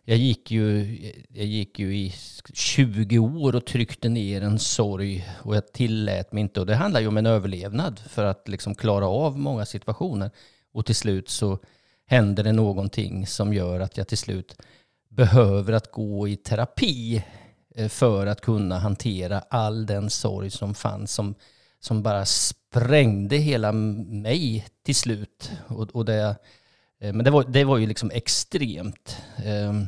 jag 0.05 0.19
gick, 0.19 0.50
ju, 0.50 0.99
jag 1.28 1.47
gick 1.47 1.78
ju 1.78 1.97
i 1.97 2.14
20 2.55 3.19
år 3.19 3.57
och 3.57 3.66
tryckte 3.66 4.09
ner 4.09 4.43
en 4.43 4.59
sorg 4.59 5.28
och 5.43 5.57
jag 5.57 5.73
tillät 5.73 6.33
mig 6.33 6.40
inte. 6.40 6.61
Och 6.61 6.66
det 6.66 6.75
handlar 6.75 7.00
ju 7.00 7.07
om 7.07 7.16
en 7.16 7.26
överlevnad 7.26 8.00
för 8.09 8.25
att 8.25 8.49
liksom 8.49 8.75
klara 8.75 9.07
av 9.07 9.38
många 9.38 9.66
situationer. 9.66 10.31
Och 10.73 10.87
till 10.87 10.95
slut 10.95 11.28
så 11.28 11.59
händer 12.06 12.44
det 12.44 12.52
någonting 12.52 13.26
som 13.26 13.54
gör 13.54 13.80
att 13.80 13.96
jag 13.96 14.08
till 14.08 14.18
slut 14.18 14.56
behöver 15.08 15.72
att 15.72 15.92
gå 15.92 16.28
i 16.28 16.36
terapi 16.36 17.25
eh, 17.75 17.88
för 17.88 18.26
att 18.26 18.40
kunna 18.40 18.78
hantera 18.78 19.40
all 19.40 19.86
den 19.86 20.10
sorg 20.10 20.50
som 20.50 20.75
fanns 20.75 21.12
som, 21.12 21.34
som 21.80 22.02
bara 22.02 22.25
sprängde 22.25 23.36
hela 23.36 23.72
mig 23.72 24.66
till 24.82 24.94
slut. 24.94 25.52
Och, 25.68 25.90
och 25.90 26.04
det, 26.04 26.36
eh, 27.00 27.12
men 27.12 27.25
det 27.25 27.30
var, 27.30 27.44
det 27.44 27.64
var 27.64 27.78
ju 27.78 27.86
liksom 27.86 28.10
extremt. 28.10 29.16
Ehm, 29.44 29.86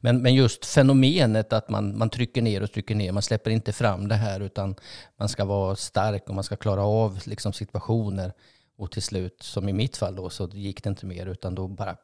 men, 0.00 0.22
men 0.22 0.34
just 0.34 0.64
fenomenet 0.64 1.52
att 1.52 1.68
man, 1.68 1.98
man 1.98 2.10
trycker 2.10 2.42
ner 2.42 2.62
och 2.62 2.72
trycker 2.72 2.94
ner, 2.94 3.12
man 3.12 3.22
släpper 3.22 3.50
inte 3.50 3.72
fram 3.72 4.08
det 4.08 4.14
här 4.14 4.40
utan 4.40 4.74
man 5.16 5.28
ska 5.28 5.44
vara 5.44 5.76
stark 5.76 6.28
och 6.28 6.34
man 6.34 6.44
ska 6.44 6.56
klara 6.56 6.82
av 6.82 7.20
liksom 7.24 7.52
situationer. 7.52 8.32
Och 8.80 8.90
till 8.90 9.02
slut, 9.02 9.42
som 9.42 9.68
i 9.68 9.72
mitt 9.72 9.96
fall 9.96 10.16
då, 10.16 10.30
så 10.30 10.48
gick 10.52 10.82
det 10.84 10.90
inte 10.90 11.06
mer 11.06 11.26
utan 11.26 11.54
då 11.54 11.68
bara 11.68 11.96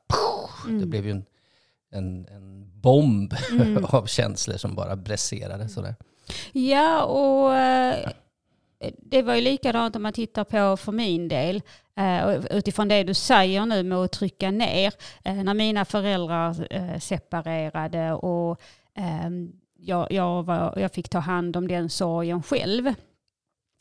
mm. 0.67 0.81
det 0.81 0.87
blev 0.87 1.05
ju 1.05 1.11
en, 1.11 1.25
en, 1.91 2.27
en 2.27 2.71
bomb 2.81 3.35
mm. 3.51 3.85
av 3.89 4.07
känslor 4.07 4.57
som 4.57 4.75
bara 4.75 4.97
bräserade 4.97 5.69
sådär. 5.69 5.95
Ja, 6.53 7.05
och 7.05 7.55
eh, 7.55 8.11
det 8.99 9.23
var 9.23 9.35
ju 9.35 9.41
likadant 9.41 9.97
om 9.97 10.03
man 10.03 10.13
tittar 10.13 10.45
på 10.45 10.77
för 10.77 10.93
min 10.93 11.29
del. 11.29 11.63
Uh, 12.01 12.47
utifrån 12.51 12.89
det 12.89 13.03
du 13.03 13.15
säger 13.15 13.67
nu 13.67 13.83
med 13.83 13.99
att 13.99 14.13
trycka 14.13 14.51
ner. 14.51 14.93
Uh, 15.29 15.45
när 15.45 15.55
mina 15.55 15.85
föräldrar 15.85 16.99
separerade 16.99 18.13
och 18.13 18.61
ehm, 18.95 19.53
jag, 19.79 20.13
jag, 20.13 20.43
var, 20.43 20.75
jag 20.77 20.93
fick 20.93 21.09
ta 21.09 21.19
hand 21.19 21.57
om 21.57 21.69
den 21.69 21.91
sorgen 21.91 22.43
själv. 22.43 22.95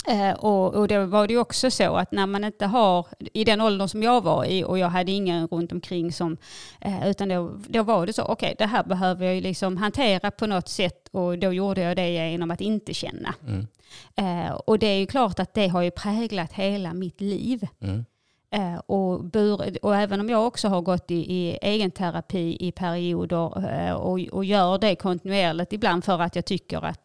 Eh, 0.08 0.34
och, 0.34 0.76
och 0.76 0.88
då 0.88 1.06
var 1.06 1.28
det 1.28 1.34
ju 1.34 1.40
också 1.40 1.72
så 1.72 1.96
att 1.96 2.12
när 2.12 2.26
man 2.26 2.44
inte 2.44 2.66
har, 2.66 3.08
i 3.34 3.44
den 3.44 3.62
åldern 3.62 3.88
som 3.88 4.04
jag 4.04 4.24
var 4.24 4.46
i 4.46 4.64
och 4.64 4.80
jag 4.80 4.90
hade 4.90 5.12
ingen 5.12 5.48
runt 5.48 5.72
omkring 5.72 6.12
som, 6.12 6.38
eh, 6.82 7.08
utan 7.10 7.30
då, 7.30 7.52
då 7.68 7.84
var 7.84 8.06
det 8.06 8.14
så, 8.14 8.24
okej 8.24 8.34
okay, 8.34 8.56
det 8.58 8.66
här 8.66 8.84
behöver 8.84 9.26
jag 9.26 9.36
ju 9.36 9.42
liksom 9.42 9.78
hantera 9.78 10.32
på 10.32 10.48
något 10.48 10.70
sätt 10.70 11.08
och 11.12 11.40
då 11.40 11.54
gjorde 11.54 11.82
jag 11.82 11.96
det 11.96 12.10
genom 12.10 12.52
att 12.52 12.62
inte 12.62 12.94
känna. 12.94 13.34
Mm. 13.48 13.68
Eh, 14.16 14.52
och 14.54 14.80
det 14.80 14.88
är 14.88 14.98
ju 14.98 15.06
klart 15.06 15.40
att 15.40 15.54
det 15.54 15.68
har 15.68 15.82
ju 15.82 15.92
präglat 15.92 16.54
hela 16.54 16.94
mitt 16.94 17.22
liv. 17.22 17.68
Mm. 17.82 18.06
Och, 18.86 19.24
bur, 19.24 19.86
och 19.86 19.96
även 19.96 20.20
om 20.20 20.30
jag 20.30 20.48
också 20.48 20.68
har 20.68 20.82
gått 20.82 21.12
i, 21.12 21.16
i 21.16 21.58
egen 21.62 21.92
terapi 21.92 22.58
i 22.60 22.72
perioder 22.72 23.96
och, 23.96 24.20
och 24.32 24.46
gör 24.46 24.78
det 24.78 24.96
kontinuerligt 24.96 25.74
ibland 25.74 26.04
för 26.04 26.22
att 26.22 26.36
jag 26.36 26.46
tycker 26.46 26.86
att 26.86 27.05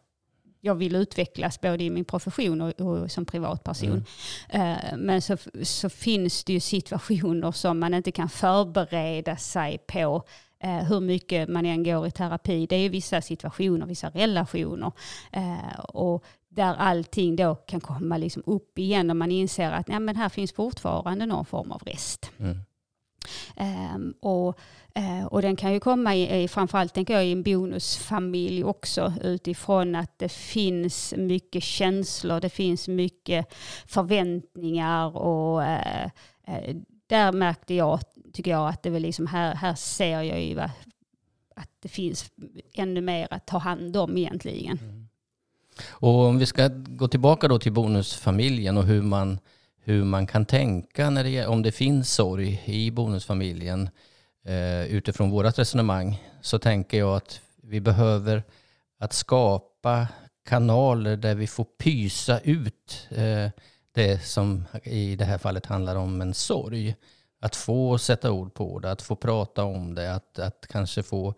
jag 0.61 0.75
vill 0.75 0.95
utvecklas 0.95 1.61
både 1.61 1.83
i 1.83 1.89
min 1.89 2.05
profession 2.05 2.61
och, 2.61 2.81
och 2.81 3.11
som 3.11 3.25
privatperson. 3.25 4.05
Mm. 4.49 4.71
Uh, 4.71 4.97
men 4.97 5.21
så, 5.21 5.37
så 5.63 5.89
finns 5.89 6.43
det 6.43 6.53
ju 6.53 6.59
situationer 6.59 7.51
som 7.51 7.79
man 7.79 7.93
inte 7.93 8.11
kan 8.11 8.29
förbereda 8.29 9.37
sig 9.37 9.77
på 9.77 10.23
uh, 10.63 10.69
hur 10.69 10.99
mycket 10.99 11.49
man 11.49 11.65
än 11.65 11.83
går 11.83 12.07
i 12.07 12.11
terapi. 12.11 12.65
Det 12.65 12.75
är 12.75 12.89
vissa 12.89 13.21
situationer, 13.21 13.85
vissa 13.85 14.09
relationer. 14.09 14.91
Uh, 15.37 15.79
och 15.79 16.25
där 16.49 16.75
allting 16.75 17.35
då 17.35 17.55
kan 17.55 17.81
komma 17.81 18.17
liksom 18.17 18.43
upp 18.45 18.79
igen 18.79 19.09
och 19.09 19.17
man 19.17 19.31
inser 19.31 19.71
att 19.71 19.89
ja, 19.89 19.99
men 19.99 20.15
här 20.15 20.29
finns 20.29 20.53
fortfarande 20.53 21.25
någon 21.25 21.45
form 21.45 21.71
av 21.71 21.81
rest. 21.85 22.31
Mm. 22.39 22.57
Um, 23.95 24.13
och, 24.19 24.59
uh, 24.99 25.25
och 25.25 25.41
den 25.41 25.55
kan 25.55 25.73
ju 25.73 25.79
komma 25.79 26.15
i, 26.15 26.47
framförallt 26.47 26.93
tänker 26.93 27.13
jag 27.13 27.25
i 27.25 27.31
en 27.31 27.43
bonusfamilj 27.43 28.63
också 28.63 29.13
utifrån 29.21 29.95
att 29.95 30.19
det 30.19 30.31
finns 30.31 31.13
mycket 31.17 31.63
känslor, 31.63 32.39
det 32.39 32.49
finns 32.49 32.87
mycket 32.87 33.53
förväntningar 33.87 35.17
och 35.17 35.59
uh, 35.59 36.05
uh, 36.49 36.75
där 37.07 37.31
märkte 37.31 37.73
jag, 37.73 37.99
tycker 38.33 38.51
jag, 38.51 38.69
att 38.69 38.83
det 38.83 38.89
var 38.89 38.99
liksom 38.99 39.27
här, 39.27 39.55
här 39.55 39.75
ser 39.75 40.21
jag 40.21 40.43
ju 40.43 40.59
att 41.55 41.69
det 41.79 41.89
finns 41.89 42.31
ännu 42.73 43.01
mer 43.01 43.27
att 43.31 43.47
ta 43.47 43.57
hand 43.57 43.97
om 43.97 44.17
egentligen. 44.17 44.77
Mm. 44.77 45.07
Och 45.89 46.25
om 46.25 46.37
vi 46.37 46.45
ska 46.45 46.67
gå 46.73 47.07
tillbaka 47.07 47.47
då 47.47 47.59
till 47.59 47.71
bonusfamiljen 47.71 48.77
och 48.77 48.83
hur 48.83 49.01
man 49.01 49.39
hur 49.83 50.03
man 50.03 50.27
kan 50.27 50.45
tänka 50.45 51.09
när 51.09 51.23
det, 51.23 51.45
om 51.45 51.61
det 51.61 51.71
finns 51.71 52.13
sorg 52.13 52.63
i 52.65 52.91
bonusfamiljen. 52.91 53.89
Eh, 54.45 54.85
utifrån 54.85 55.29
vårt 55.29 55.59
resonemang 55.59 56.23
så 56.41 56.59
tänker 56.59 56.99
jag 56.99 57.15
att 57.15 57.41
vi 57.63 57.81
behöver 57.81 58.43
att 58.99 59.13
skapa 59.13 60.07
kanaler 60.45 61.17
där 61.17 61.35
vi 61.35 61.47
får 61.47 61.63
pysa 61.63 62.39
ut 62.39 63.07
eh, 63.09 63.49
det 63.93 64.25
som 64.25 64.65
i 64.83 65.15
det 65.15 65.25
här 65.25 65.37
fallet 65.37 65.65
handlar 65.65 65.95
om 65.95 66.21
en 66.21 66.33
sorg. 66.33 66.95
Att 67.43 67.55
få 67.55 67.97
sätta 67.97 68.31
ord 68.31 68.53
på 68.53 68.79
det, 68.79 68.91
att 68.91 69.01
få 69.01 69.15
prata 69.15 69.63
om 69.63 69.95
det, 69.95 70.13
att, 70.13 70.39
att 70.39 70.67
kanske 70.69 71.03
få 71.03 71.33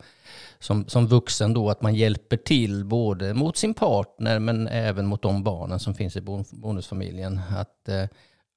som, 0.60 0.88
som 0.88 1.08
vuxen 1.08 1.54
då 1.54 1.70
att 1.70 1.82
man 1.82 1.96
hjälper 1.96 2.38
till 2.38 2.86
både 2.86 3.34
mot 3.34 3.58
sin 3.58 3.74
partner 3.74 4.40
men 4.40 4.68
även 4.68 5.06
mot 5.06 5.22
de 5.22 5.44
barnen 5.44 5.80
som 5.80 5.94
finns 5.94 6.16
i 6.16 6.22
bonusfamiljen. 6.52 7.42
Att 7.58 7.90
eh, 7.90 8.06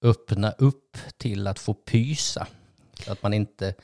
öppna 0.02 0.50
upp 0.50 0.96
till 1.16 1.46
att 1.46 1.58
få 1.58 1.74
pysa. 1.74 2.46
Så 3.04 3.12
att 3.12 3.22
man 3.22 3.34
inte, 3.34 3.74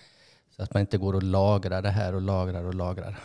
så 0.57 0.63
att 0.63 0.75
man 0.75 0.81
inte 0.81 0.99
går 0.99 1.15
och 1.15 1.23
lagrar 1.23 1.83
det 1.83 1.91
här 1.91 2.15
och 2.15 2.23
lagrar 2.23 2.65
och 2.65 2.75
lagrar. 2.75 3.19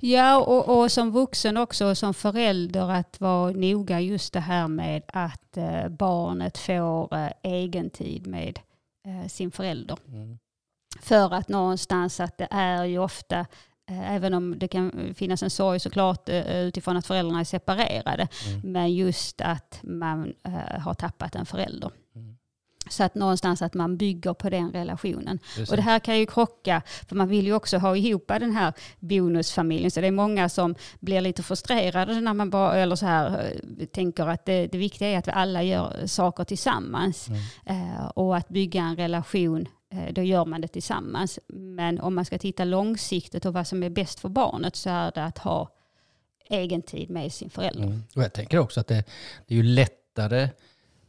Ja, 0.00 0.38
och, 0.38 0.78
och 0.78 0.92
som 0.92 1.10
vuxen 1.10 1.56
också, 1.56 1.86
och 1.86 1.98
som 1.98 2.14
förälder, 2.14 2.90
att 2.90 3.20
vara 3.20 3.50
noga 3.50 4.00
just 4.00 4.32
det 4.32 4.40
här 4.40 4.68
med 4.68 5.02
att 5.06 5.56
eh, 5.56 5.88
barnet 5.88 6.58
får 6.58 7.14
eh, 7.14 7.30
egen 7.42 7.90
tid 7.90 8.26
med 8.26 8.58
eh, 9.06 9.28
sin 9.28 9.50
förälder. 9.50 9.98
Mm. 10.08 10.38
För 11.00 11.34
att 11.34 11.48
någonstans 11.48 12.20
att 12.20 12.38
det 12.38 12.48
är 12.50 12.84
ju 12.84 12.98
ofta 12.98 13.38
eh, 13.90 14.14
Även 14.14 14.34
om 14.34 14.58
det 14.58 14.68
kan 14.68 15.14
finnas 15.14 15.42
en 15.42 15.50
sorg 15.50 15.80
såklart 15.80 16.28
utifrån 16.54 16.96
att 16.96 17.06
föräldrarna 17.06 17.40
är 17.40 17.44
separerade. 17.44 18.28
Mm. 18.48 18.72
Men 18.72 18.94
just 18.94 19.40
att 19.40 19.78
man 19.82 20.34
har 20.78 20.94
tappat 20.94 21.34
en 21.34 21.46
förälder. 21.46 21.90
Så 22.90 23.04
att 23.04 23.14
någonstans 23.14 23.62
att 23.62 23.74
man 23.74 23.96
bygger 23.96 24.34
på 24.34 24.50
den 24.50 24.72
relationen. 24.72 25.38
Precis. 25.38 25.70
Och 25.70 25.76
det 25.76 25.82
här 25.82 25.98
kan 25.98 26.18
ju 26.18 26.26
krocka, 26.26 26.82
för 27.08 27.16
man 27.16 27.28
vill 27.28 27.46
ju 27.46 27.54
också 27.54 27.78
ha 27.78 27.96
ihop 27.96 28.28
den 28.28 28.52
här 28.52 28.72
bonusfamiljen. 28.98 29.90
Så 29.90 30.00
det 30.00 30.06
är 30.06 30.10
många 30.10 30.48
som 30.48 30.74
blir 31.00 31.20
lite 31.20 31.42
frustrerade 31.42 32.20
när 32.20 32.34
man 32.34 32.50
bara, 32.50 32.76
eller 32.76 32.96
så 32.96 33.06
här, 33.06 33.52
eh, 33.78 33.86
tänker 33.86 34.26
att 34.26 34.44
det, 34.44 34.66
det 34.66 34.78
viktiga 34.78 35.08
är 35.08 35.18
att 35.18 35.28
vi 35.28 35.32
alla 35.32 35.62
gör 35.62 36.06
saker 36.06 36.44
tillsammans. 36.44 37.28
Mm. 37.28 37.40
Eh, 37.66 38.06
och 38.06 38.36
att 38.36 38.48
bygga 38.48 38.82
en 38.82 38.96
relation 38.96 39.66
eh, 39.92 40.12
då 40.12 40.22
gör 40.22 40.44
man 40.44 40.60
det 40.60 40.68
tillsammans. 40.68 41.38
Men 41.48 42.00
om 42.00 42.14
man 42.14 42.24
ska 42.24 42.38
titta 42.38 42.64
långsiktigt 42.64 43.46
och 43.46 43.52
vad 43.52 43.66
som 43.66 43.82
är 43.82 43.90
bäst 43.90 44.20
för 44.20 44.28
barnet 44.28 44.76
så 44.76 44.90
är 44.90 45.10
det 45.14 45.24
att 45.24 45.38
ha 45.38 45.74
egen 46.50 46.82
tid 46.82 47.10
med 47.10 47.32
sin 47.32 47.50
förälder. 47.50 47.84
Mm. 47.84 48.02
Och 48.14 48.22
jag 48.22 48.32
tänker 48.32 48.58
också 48.58 48.80
att 48.80 48.86
det, 48.86 49.04
det 49.46 49.54
är 49.54 49.56
ju 49.56 49.62
lättare 49.62 50.48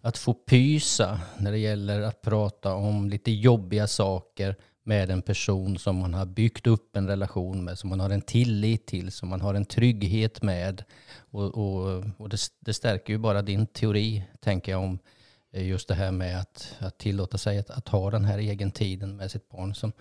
att 0.02 0.18
få 0.18 0.34
pysa 0.34 1.20
när 1.38 1.52
det 1.52 1.58
gäller 1.58 2.02
att 2.02 2.22
prata 2.22 2.74
om 2.74 3.10
lite 3.10 3.32
jobbiga 3.32 3.88
saker 3.88 4.56
med 4.84 5.12
en 5.12 5.22
person 5.22 5.78
som 5.78 5.96
man 5.96 6.14
har 6.14 6.26
byggt 6.26 6.68
upp 6.68 6.96
en 6.96 7.08
relation 7.08 7.64
med, 7.64 7.78
som 7.78 7.90
man 7.90 8.00
har 8.00 8.10
en 8.10 8.22
tillit 8.22 8.86
till, 8.86 9.12
som 9.12 9.30
man 9.30 9.42
har 9.42 9.54
en 9.54 9.66
trygghet 9.66 10.42
med. 10.42 10.84
Och, 11.32 11.44
och, 11.44 12.04
och 12.18 12.30
det, 12.30 12.38
det, 12.60 12.74
stärker 12.74 13.14
ju 13.14 13.20
bara 13.20 13.42
din 13.42 13.68
teori, 13.68 14.24
tänker 14.40 14.72
jag, 14.72 14.84
om 14.84 15.00
eh, 15.54 15.68
just 15.68 15.88
det 15.88 15.94
här 15.94 16.12
med 16.12 16.40
att, 16.40 16.76
att 16.80 16.98
tillåta 16.98 17.38
sig 17.38 17.58
att, 17.58 17.70
att 17.70 17.88
ha 17.88 18.12
den 18.12 18.26
här 18.26 18.38
egen 18.38 18.72
tiden 18.72 19.16
med 19.16 19.32
sitt 19.32 19.50
barn. 19.50 19.76
Som, 19.76 19.92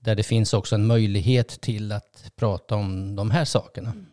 där 0.00 0.14
det 0.14 0.22
finns 0.22 0.54
också 0.54 0.74
en 0.74 0.86
möjlighet 0.86 1.48
till 1.60 1.92
att 1.92 2.32
prata 2.36 2.76
om 2.76 3.16
de 3.16 3.30
här 3.30 3.44
sakerna. 3.44 3.90
Mm. 3.90 4.06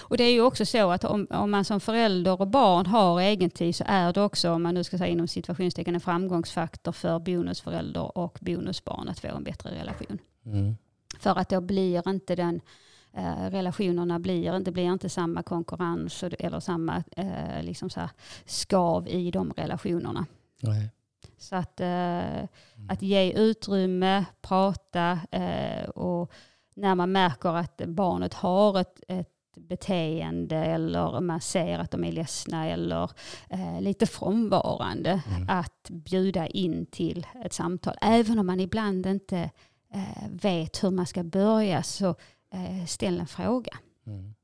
Och 0.00 0.16
det 0.16 0.24
är 0.24 0.32
ju 0.32 0.40
också 0.40 0.66
så 0.66 0.90
att 0.90 1.04
om, 1.04 1.26
om 1.30 1.50
man 1.50 1.64
som 1.64 1.80
förälder 1.80 2.40
och 2.40 2.48
barn 2.48 2.86
har 2.86 3.20
egen 3.20 3.50
tid 3.50 3.76
så 3.76 3.84
är 3.86 4.12
det 4.12 4.22
också, 4.22 4.50
om 4.50 4.62
man 4.62 4.74
nu 4.74 4.84
ska 4.84 4.98
säga 4.98 5.10
inom 5.10 5.28
situationstecken, 5.28 5.94
en 5.94 6.00
framgångsfaktor 6.00 6.92
för 6.92 7.18
bonusförälder 7.18 8.18
och 8.18 8.38
bonusbarn 8.40 9.08
att 9.08 9.20
få 9.20 9.28
en 9.28 9.44
bättre 9.44 9.70
relation. 9.70 10.18
Mm. 10.46 10.76
För 11.18 11.38
att 11.38 11.48
då 11.48 11.60
blir 11.60 12.08
inte 12.08 12.36
den 12.36 12.60
eh, 13.12 13.50
relationerna 13.50 14.18
blir 14.18 14.56
inte, 14.56 14.72
blir 14.72 14.92
inte 14.92 15.08
samma 15.08 15.42
konkurrens 15.42 16.22
eller 16.22 16.60
samma 16.60 17.04
eh, 17.16 17.62
liksom 17.62 17.90
så 17.90 18.08
skav 18.44 19.08
i 19.08 19.30
de 19.30 19.52
relationerna. 19.52 20.26
Nej. 20.60 20.90
Så 21.38 21.56
att, 21.56 21.80
eh, 21.80 21.86
mm. 21.86 22.48
att 22.88 23.02
ge 23.02 23.32
utrymme, 23.32 24.24
prata 24.42 25.18
eh, 25.30 25.88
och 25.88 26.32
när 26.74 26.94
man 26.94 27.12
märker 27.12 27.56
att 27.56 27.82
barnet 27.86 28.34
har 28.34 28.80
ett, 28.80 29.00
ett 29.08 29.33
beteende 29.56 30.56
eller 30.56 31.20
man 31.20 31.40
ser 31.40 31.78
att 31.78 31.90
de 31.90 32.04
är 32.04 32.12
ledsna 32.12 32.66
eller 32.66 33.10
eh, 33.48 33.80
lite 33.80 34.06
frånvarande. 34.06 35.22
Mm. 35.28 35.48
Att 35.48 35.90
bjuda 35.90 36.46
in 36.46 36.86
till 36.86 37.26
ett 37.44 37.52
samtal. 37.52 37.94
Även 38.00 38.38
om 38.38 38.46
man 38.46 38.60
ibland 38.60 39.06
inte 39.06 39.50
eh, 39.94 40.28
vet 40.30 40.84
hur 40.84 40.90
man 40.90 41.06
ska 41.06 41.22
börja 41.22 41.82
så 41.82 42.08
eh, 42.52 42.86
ställ 42.86 43.20
en 43.20 43.26
fråga. 43.26 43.76
Mm. 44.06 44.34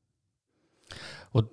Och 1.13 1.43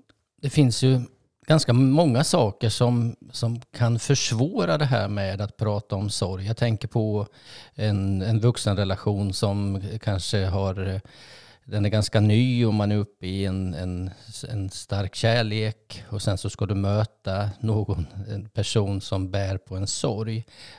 det 0.41 0.50
finns 0.50 0.83
ju 0.83 1.00
ganska 1.49 1.73
många 1.73 2.25
saker 2.25 2.69
som, 2.69 3.17
som 3.31 3.61
kan 3.61 3.99
försvåra 3.99 4.79
det 4.79 4.85
här 4.85 5.09
med 5.09 5.41
att 5.41 5.57
prata 5.57 5.97
om 5.97 6.11
sorg. 6.11 6.47
Jag 6.47 6.57
tänker 6.57 6.88
på 6.88 7.27
en, 7.75 8.23
en 8.23 8.41
vuxenrelation 8.41 9.33
som 9.33 9.83
kanske 10.00 10.47
har 10.47 11.00
den 11.71 11.85
är 11.85 11.89
ganska 11.89 12.21
ny 12.21 12.65
och 12.65 12.75
man 12.75 12.93
är 12.93 12.97
uppe 12.97 13.27
i 13.27 13.45
en, 13.45 13.75
en, 13.75 14.11
en 14.49 14.71
stark 14.71 15.15
kärlek 15.15 16.05
och 16.09 16.23
sen 16.23 16.39
så 16.39 16.51
ska 16.51 16.67
du 16.67 16.75
möta 16.75 17.51
någon, 17.61 18.07
en 18.29 18.49
person 18.49 19.01
som 19.01 19.31
bär 19.31 19.59
på 19.59 19.77
en 19.77 19.87
sorg. 19.87 20.39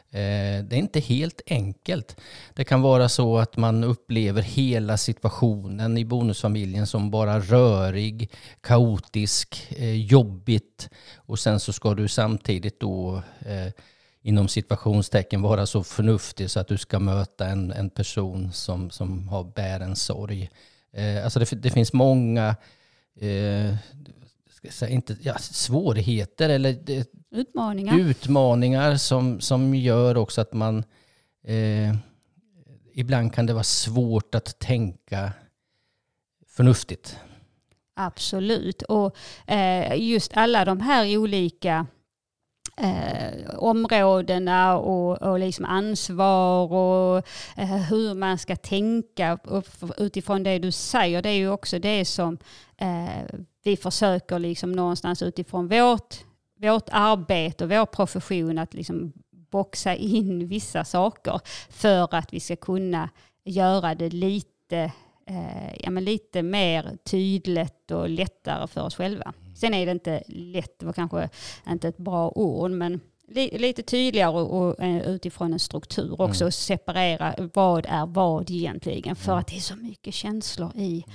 Eh, 0.09 0.63
det 0.63 0.75
är 0.75 0.77
inte 0.77 0.99
helt 0.99 1.41
enkelt. 1.47 2.15
Det 2.53 2.63
kan 2.63 2.81
vara 2.81 3.09
så 3.09 3.37
att 3.37 3.57
man 3.57 3.83
upplever 3.83 4.41
hela 4.41 4.97
situationen 4.97 5.97
i 5.97 6.05
bonusfamiljen 6.05 6.87
som 6.87 7.11
bara 7.11 7.39
rörig, 7.39 8.31
kaotisk, 8.61 9.67
eh, 9.77 9.95
jobbigt 9.95 10.89
och 11.15 11.39
sen 11.39 11.59
så 11.59 11.73
ska 11.73 11.93
du 11.93 12.07
samtidigt 12.07 12.79
då 12.79 13.21
eh, 13.39 13.73
inom 14.21 14.47
situationstecken 14.47 15.41
vara 15.41 15.65
så 15.65 15.83
förnuftig 15.83 16.49
så 16.49 16.59
att 16.59 16.67
du 16.67 16.77
ska 16.77 16.99
möta 16.99 17.47
en, 17.47 17.71
en 17.71 17.89
person 17.89 18.51
som, 18.53 18.89
som 18.89 19.27
har 19.27 19.43
bär 19.43 19.79
en 19.79 19.95
sorg. 19.95 20.49
Eh, 20.93 21.23
alltså 21.23 21.39
det, 21.39 21.51
det 21.61 21.69
finns 21.69 21.93
många 21.93 22.55
eh, 23.19 23.75
säga, 24.69 24.89
inte, 24.91 25.17
ja, 25.21 25.37
svårigheter 25.37 26.49
eller 26.49 26.73
det, 26.73 27.07
Utmaningar. 27.31 27.99
utmaningar 27.99 28.95
som, 28.95 29.41
som 29.41 29.75
gör 29.75 30.17
också 30.17 30.41
att 30.41 30.53
man 30.53 30.83
eh, 31.43 31.95
ibland 32.93 33.33
kan 33.33 33.45
det 33.45 33.53
vara 33.53 33.63
svårt 33.63 34.35
att 34.35 34.59
tänka 34.59 35.31
förnuftigt. 36.47 37.17
Absolut. 37.95 38.81
Och 38.81 39.15
eh, 39.47 39.95
just 40.01 40.31
alla 40.33 40.65
de 40.65 40.81
här 40.81 41.17
olika 41.17 41.87
eh, 42.79 43.55
områdena 43.57 44.77
och, 44.77 45.21
och 45.21 45.39
liksom 45.39 45.65
ansvar 45.65 46.73
och 46.73 47.17
eh, 47.57 47.67
hur 47.67 48.13
man 48.13 48.37
ska 48.37 48.55
tänka 48.55 49.39
utifrån 49.97 50.43
det 50.43 50.59
du 50.59 50.71
säger. 50.71 51.21
Det 51.21 51.29
är 51.29 51.33
ju 51.33 51.49
också 51.49 51.79
det 51.79 52.05
som 52.05 52.37
eh, 52.77 53.39
vi 53.63 53.77
försöker 53.77 54.39
liksom 54.39 54.71
någonstans 54.71 55.21
utifrån 55.21 55.67
vårt, 55.67 56.15
vårt 56.57 56.89
arbete 56.91 57.63
och 57.63 57.71
vår 57.71 57.85
profession 57.85 58.57
att 58.57 58.73
liksom 58.73 59.13
boxa 59.31 59.95
in 59.95 60.47
vissa 60.47 60.85
saker 60.85 61.39
för 61.69 62.15
att 62.15 62.33
vi 62.33 62.39
ska 62.39 62.55
kunna 62.55 63.09
göra 63.43 63.95
det 63.95 64.09
lite 64.09 64.91
eh, 65.25 65.75
ja, 65.79 65.89
men 65.89 66.05
lite 66.05 66.43
mer 66.43 66.97
tydligt 67.03 67.91
och 67.91 68.09
lättare 68.09 68.67
för 68.67 68.81
oss 68.81 68.95
själva. 68.95 69.33
Sen 69.59 69.73
är 69.73 69.85
det 69.85 69.91
inte 69.91 70.23
lätt, 70.27 70.79
det 70.79 70.85
var 70.85 70.93
kanske 70.93 71.29
inte 71.67 71.87
ett 71.87 71.97
bra 71.97 72.31
ord, 72.35 72.71
men 72.71 73.01
li, 73.27 73.57
lite 73.57 73.83
tydligare 73.83 74.31
och, 74.31 74.61
och 74.61 74.79
eh, 74.83 75.01
utifrån 75.01 75.53
en 75.53 75.59
struktur 75.59 76.21
också, 76.21 76.45
och 76.45 76.53
separera 76.53 77.35
vad 77.53 77.85
är 77.89 78.05
vad 78.05 78.49
egentligen, 78.49 79.15
för 79.15 79.37
att 79.37 79.47
det 79.47 79.55
är 79.55 79.61
så 79.61 79.75
mycket 79.75 80.13
känslor 80.13 80.71
i 80.75 81.05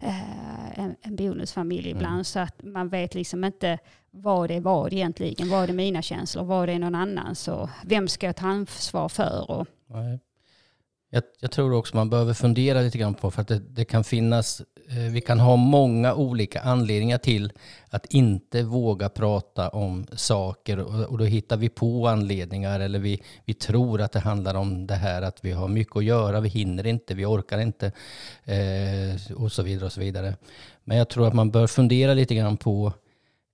eh, 0.00 0.78
en, 0.78 0.96
en 1.02 1.16
bonusfamilj 1.16 1.90
ibland, 1.90 2.26
så 2.26 2.38
att 2.38 2.62
man 2.62 2.88
vet 2.88 3.14
liksom 3.14 3.44
inte 3.44 3.78
vad 4.10 4.50
det 4.50 4.54
är 4.54 4.60
vad 4.60 4.92
egentligen, 4.92 5.48
vad 5.48 5.70
är 5.70 5.74
mina 5.74 6.02
känslor, 6.02 6.44
vad 6.44 6.68
är 6.68 6.78
någon 6.78 6.94
annans 6.94 7.48
och 7.48 7.68
vem 7.84 8.08
ska 8.08 8.26
jag 8.26 8.36
ta 8.36 8.46
ansvar 8.46 9.08
för? 9.08 9.50
Och. 9.50 9.66
Jag, 11.10 11.22
jag 11.40 11.50
tror 11.50 11.74
också 11.74 11.96
man 11.96 12.10
behöver 12.10 12.34
fundera 12.34 12.80
lite 12.80 12.98
grann 12.98 13.14
på 13.14 13.30
för 13.30 13.42
att 13.42 13.48
det, 13.48 13.58
det 13.58 13.84
kan 13.84 14.04
finnas, 14.04 14.62
Eh, 14.88 15.12
vi 15.12 15.20
kan 15.20 15.40
ha 15.40 15.56
många 15.56 16.14
olika 16.14 16.60
anledningar 16.60 17.18
till 17.18 17.52
att 17.90 18.06
inte 18.06 18.62
våga 18.62 19.08
prata 19.08 19.68
om 19.68 20.06
saker 20.12 20.78
och, 21.10 21.18
då 21.18 21.24
hittar 21.24 21.56
vi 21.56 21.68
på 21.68 22.08
anledningar 22.08 22.80
eller 22.80 22.98
vi, 22.98 23.22
vi 23.44 23.54
tror 23.54 24.00
att 24.00 24.12
det 24.12 24.20
handlar 24.20 24.54
om 24.54 24.86
det 24.86 24.94
här 24.94 25.22
att 25.22 25.44
vi 25.44 25.52
har 25.52 25.68
mycket 25.68 25.96
att 25.96 26.04
göra, 26.04 26.40
vi 26.40 26.48
hinner 26.48 26.86
inte, 26.86 27.14
vi 27.14 27.24
orkar 27.24 27.58
inte 27.58 27.92
eh, 28.44 29.36
och 29.36 29.52
så 29.52 29.62
vidare 29.62 29.86
och 29.86 29.92
så 29.92 30.00
vidare. 30.00 30.36
Men 30.84 30.98
jag 30.98 31.08
tror 31.08 31.28
att 31.28 31.34
man 31.34 31.50
bör 31.50 31.66
fundera 31.66 32.14
lite 32.14 32.34
grann 32.34 32.56
på 32.56 32.92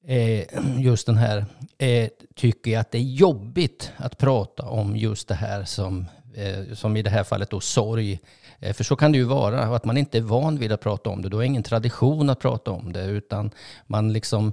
eh, 0.07 0.45
just 0.79 1.07
den 1.07 1.17
här, 1.17 1.45
eh, 1.79 2.09
tycker 2.35 2.71
jag 2.71 2.81
att 2.81 2.91
det 2.91 2.99
är 2.99 3.03
jobbigt 3.03 3.93
att 3.97 4.19
prata 4.19 4.63
om 4.63 4.97
just 4.97 5.29
det 5.29 5.35
här 5.35 5.65
som, 5.65 6.07
Eh, 6.35 6.75
som 6.75 6.97
i 6.97 7.03
det 7.03 7.11
här 7.11 7.25
fallet 7.25 7.51
då 7.51 7.61
sorg. 7.61 8.21
Eh, 8.59 8.73
för 8.73 8.85
så 8.85 8.97
kan 8.97 9.13
det 9.13 9.19
ju 9.19 9.25
vara, 9.25 9.63
att 9.63 9.85
man 9.85 9.97
inte 9.97 10.19
är 10.19 10.23
van 10.23 10.59
vid 10.59 10.73
att 10.73 10.81
prata 10.81 11.11
om 11.11 11.23
det. 11.23 11.29
Du 11.29 11.37
har 11.37 11.43
ingen 11.43 11.63
tradition 11.63 12.31
att 12.31 12.41
prata 12.41 12.71
om 12.71 12.93
det, 12.93 13.05
utan 13.05 13.51
man 13.87 14.13
liksom, 14.13 14.53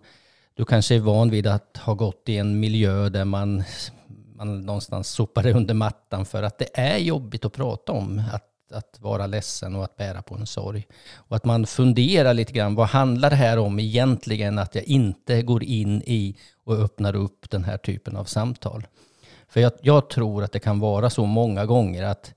du 0.54 0.66
kanske 0.66 0.96
är 0.96 1.00
van 1.00 1.30
vid 1.30 1.48
att 1.48 1.78
ha 1.78 1.94
gått 1.94 2.30
i 2.30 2.38
en 2.38 2.60
miljö 2.60 3.10
där 3.10 3.26
man, 3.26 3.64
man 4.36 4.62
någonstans 4.62 5.10
sopar 5.10 5.44
det 5.44 5.54
under 5.54 5.74
mattan 5.74 6.26
för 6.26 6.44
att 6.44 6.58
det 6.58 6.70
är 6.74 6.98
jobbigt 6.98 7.46
att 7.46 7.54
prata 7.54 7.92
om. 7.92 8.24
Att 8.34 8.44
att 8.72 9.00
vara 9.00 9.28
ledsen 9.28 9.76
och 9.76 9.84
att 9.84 9.98
bära 9.98 10.22
på 10.22 10.36
en 10.36 10.48
sorg. 10.48 10.88
Och 11.16 11.36
att 11.36 11.46
man 11.46 11.66
funderar 11.66 12.34
lite 12.34 12.54
grann, 12.54 12.76
vad 12.76 12.88
handlar 12.88 13.30
det 13.30 13.36
här 13.36 13.60
om 13.60 13.80
egentligen 13.80 14.60
att 14.60 14.76
jag 14.76 14.84
inte 14.84 15.42
går 15.42 15.64
in 15.64 16.02
i 16.06 16.38
och 16.64 16.76
öppnar 16.76 17.16
upp 17.16 17.50
den 17.50 17.64
här 17.64 17.78
typen 17.78 18.16
av 18.16 18.26
samtal? 18.26 18.88
För 19.50 19.60
jag, 19.60 19.72
jag 19.82 20.10
tror 20.10 20.44
att 20.44 20.52
det 20.52 20.60
kan 20.60 20.80
vara 20.80 21.10
så 21.10 21.26
många 21.26 21.66
gånger 21.66 22.04
att 22.04 22.34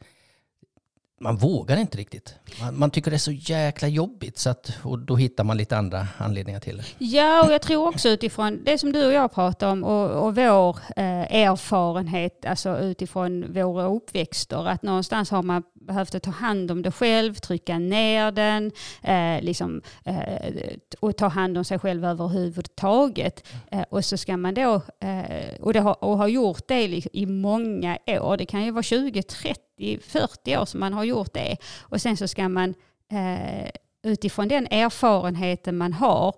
man 1.20 1.37
vågar 1.37 1.77
inte 1.77 1.99
riktigt. 1.99 2.35
Man, 2.61 2.79
man 2.79 2.90
tycker 2.90 3.11
det 3.11 3.16
är 3.16 3.18
så 3.18 3.33
jäkla 3.33 3.88
jobbigt 3.88 4.38
så 4.38 4.51
att, 4.51 4.73
och 4.83 4.99
då 4.99 5.16
hittar 5.16 5.44
man 5.44 5.57
lite 5.57 5.77
andra 5.77 6.07
anledningar 6.18 6.61
till 6.61 6.77
det. 6.77 6.85
Ja, 6.99 7.44
och 7.46 7.53
jag 7.53 7.62
tror 7.62 7.88
också 7.88 8.09
utifrån 8.09 8.64
det 8.64 8.79
som 8.79 8.92
du 8.92 9.07
och 9.07 9.12
jag 9.12 9.35
pratar 9.35 9.68
om 9.68 9.85
och, 9.85 10.27
och 10.27 10.37
vår 10.37 10.77
eh, 10.96 11.35
erfarenhet, 11.35 12.44
alltså 12.44 12.79
utifrån 12.79 13.53
våra 13.53 13.85
uppväxter, 13.85 14.68
att 14.68 14.83
någonstans 14.83 15.31
har 15.31 15.42
man 15.42 15.62
behövt 15.90 16.14
att 16.14 16.22
ta 16.22 16.31
hand 16.31 16.70
om 16.70 16.83
det 16.83 16.90
själv, 16.92 17.35
trycka 17.35 17.79
ner 17.79 18.31
den, 18.33 18.72
eh, 19.03 19.42
liksom, 19.44 19.83
eh, 20.05 20.53
och 21.00 21.16
ta 21.16 21.29
hand 21.29 21.59
om 21.59 21.64
sig 21.64 21.79
själv 21.79 22.05
överhuvudtaget. 22.05 23.46
Eh, 23.70 23.83
och 23.90 24.05
så 24.05 24.16
ska 24.16 24.37
man 24.37 24.55
då, 24.55 24.74
eh, 25.00 25.55
och, 25.61 25.72
det 25.72 25.81
har, 25.81 26.05
och 26.05 26.18
har 26.18 26.29
gjort 26.29 26.68
det 26.68 26.88
li- 26.88 27.09
i 27.12 27.26
många 27.26 27.98
år, 28.07 28.37
det 28.37 28.46
kan 28.46 28.64
ju 28.64 28.70
vara 28.70 28.83
20, 28.83 29.22
30, 29.22 29.98
40 30.03 30.57
år 30.57 30.64
som 30.64 30.81
man 30.81 30.92
har 30.92 31.05
gjort 31.05 31.35
det. 31.35 31.57
Och 31.81 32.00
sen 32.00 32.16
så 32.16 32.29
ska 32.29 32.48
man 32.48 32.74
eh, 33.12 33.70
utifrån 34.03 34.48
den 34.48 34.66
erfarenheten 34.70 35.76
man 35.76 35.92
har 35.92 36.35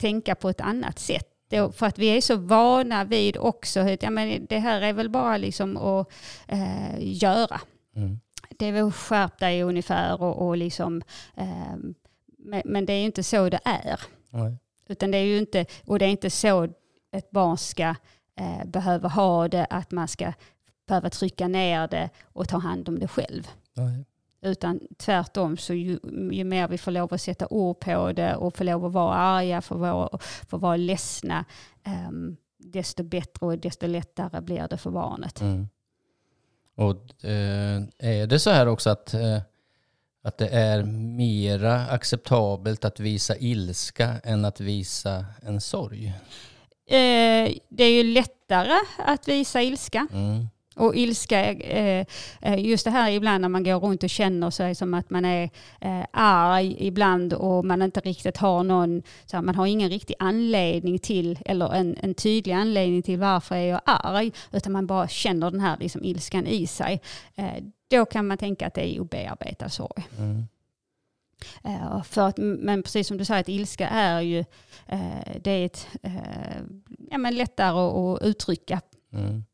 tänka 0.00 0.34
på 0.34 0.48
ett 0.48 0.60
annat 0.60 0.98
sätt. 0.98 1.24
Då, 1.50 1.72
för 1.72 1.86
att 1.86 1.98
vi 1.98 2.06
är 2.16 2.20
så 2.20 2.36
vana 2.36 3.04
vid 3.04 3.36
också, 3.36 3.80
att, 3.80 4.02
ja, 4.02 4.10
men 4.10 4.46
det 4.48 4.58
här 4.58 4.80
är 4.80 4.92
väl 4.92 5.10
bara 5.10 5.36
liksom 5.36 5.76
att 5.76 6.08
eh, 6.48 6.94
göra. 6.98 7.60
Mm. 7.96 8.20
Det 8.58 8.66
är 8.66 8.72
väl 8.72 8.92
skärp 8.92 9.38
dig 9.38 9.62
ungefär 9.62 10.22
och, 10.22 10.46
och 10.46 10.56
liksom, 10.56 11.02
eh, 11.36 11.76
men, 12.38 12.62
men 12.64 12.86
det 12.86 12.92
är 12.92 12.98
ju 12.98 13.04
inte 13.04 13.22
så 13.22 13.48
det 13.48 13.60
är. 13.64 14.00
Nej. 14.30 14.58
Utan 14.88 15.10
det 15.10 15.18
är 15.18 15.24
ju 15.24 15.38
inte, 15.38 15.66
och 15.86 15.98
det 15.98 16.04
är 16.04 16.10
inte 16.10 16.30
så 16.30 16.68
ett 17.12 17.30
barn 17.30 17.58
ska 17.58 17.94
eh, 18.36 18.64
behöva 18.66 19.08
ha 19.08 19.48
det, 19.48 19.64
att 19.64 19.90
man 19.90 20.08
ska 20.08 20.32
behöva 20.86 21.10
trycka 21.10 21.48
ner 21.48 21.88
det 21.88 22.10
och 22.32 22.48
ta 22.48 22.58
hand 22.58 22.88
om 22.88 22.98
det 22.98 23.08
själv. 23.08 23.48
Nej. 23.74 24.04
Utan 24.40 24.80
tvärtom, 24.96 25.56
så 25.56 25.74
ju, 25.74 25.98
ju 26.32 26.44
mer 26.44 26.68
vi 26.68 26.78
får 26.78 26.90
lov 26.90 27.14
att 27.14 27.20
sätta 27.20 27.46
ord 27.46 27.80
på 27.80 28.12
det 28.12 28.36
och 28.36 28.56
får 28.56 28.64
lov 28.64 28.84
att 28.84 28.92
vara 28.92 29.14
arga, 29.14 29.62
får 29.62 29.76
vara, 29.76 30.18
får 30.48 30.58
vara 30.58 30.76
ledsna, 30.76 31.44
ehm, 31.82 32.36
desto 32.58 33.02
bättre 33.02 33.46
och 33.46 33.58
desto 33.58 33.86
lättare 33.86 34.40
blir 34.40 34.68
det 34.70 34.76
för 34.76 34.90
barnet. 34.90 35.40
Mm. 35.40 35.68
Och 36.78 37.24
eh, 37.24 37.82
är 37.98 38.26
det 38.26 38.38
så 38.38 38.50
här 38.50 38.68
också 38.68 38.90
att, 38.90 39.14
eh, 39.14 39.38
att 40.22 40.38
det 40.38 40.48
är 40.48 40.82
mera 41.16 41.86
acceptabelt 41.86 42.84
att 42.84 43.00
visa 43.00 43.36
ilska 43.36 44.14
än 44.24 44.44
att 44.44 44.60
visa 44.60 45.24
en 45.42 45.60
sorg? 45.60 46.06
Eh, 46.86 47.52
det 47.68 47.84
är 47.84 47.92
ju 47.92 48.02
lättare 48.02 48.78
att 48.98 49.28
visa 49.28 49.62
ilska. 49.62 50.06
Mm. 50.12 50.48
Och 50.78 50.96
ilska, 50.96 51.52
eh, 51.52 52.06
eh, 52.40 52.66
just 52.66 52.84
det 52.84 52.90
här 52.90 53.10
ibland 53.10 53.42
när 53.42 53.48
man 53.48 53.64
går 53.64 53.80
runt 53.80 54.02
och 54.02 54.10
känner 54.10 54.50
sig 54.50 54.74
som 54.74 54.94
att 54.94 55.10
man 55.10 55.24
är 55.24 55.50
eh, 55.80 56.04
arg 56.10 56.76
ibland 56.78 57.32
och 57.32 57.64
man 57.64 57.82
inte 57.82 58.00
riktigt 58.00 58.36
har 58.36 58.62
någon, 58.62 59.02
så 59.26 59.42
man 59.42 59.54
har 59.54 59.66
ingen 59.66 59.90
riktig 59.90 60.14
anledning 60.18 60.98
till, 60.98 61.38
eller 61.44 61.74
en, 61.74 61.96
en 62.02 62.14
tydlig 62.14 62.52
anledning 62.52 63.02
till 63.02 63.18
varför 63.18 63.54
är 63.54 63.64
jag 63.64 63.80
arg, 63.84 64.32
utan 64.52 64.72
man 64.72 64.86
bara 64.86 65.08
känner 65.08 65.50
den 65.50 65.60
här 65.60 65.76
liksom, 65.80 66.04
ilskan 66.04 66.46
i 66.46 66.66
sig. 66.66 67.00
Då 67.90 68.04
kan 68.04 68.26
man 68.26 68.38
tänka 68.38 68.66
att 68.66 68.74
det 68.74 68.94
är 68.94 69.00
obearbetad 69.00 69.68
sorg. 69.68 70.06
Mm. 70.18 70.44
För 72.04 72.28
att, 72.28 72.38
men 72.38 72.82
precis 72.82 73.08
som 73.08 73.18
du 73.18 73.24
säger, 73.24 73.40
att 73.40 73.48
ilska 73.48 73.88
är 73.88 74.20
ju 74.20 74.44
det 75.40 75.50
är 75.50 75.66
ett, 75.66 75.88
ja, 77.10 77.18
men 77.18 77.36
lättare 77.36 77.78
att, 77.78 77.94
att 77.94 78.22
uttrycka. 78.22 78.80
Mm. 79.12 79.44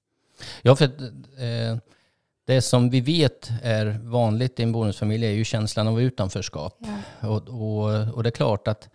Ja, 0.62 0.76
för 0.76 0.84
eh, 0.84 1.76
det 2.46 2.62
som 2.62 2.90
vi 2.90 3.00
vet 3.00 3.50
är 3.62 4.00
vanligt 4.02 4.60
i 4.60 4.62
en 4.62 4.72
bonusfamilj 4.72 5.26
är 5.26 5.30
ju 5.30 5.44
känslan 5.44 5.88
av 5.88 6.00
utanförskap. 6.00 6.78
Och, 7.20 7.48
och, 7.48 8.14
och 8.14 8.22
det 8.22 8.28
är 8.28 8.30
klart 8.30 8.68
att 8.68 8.88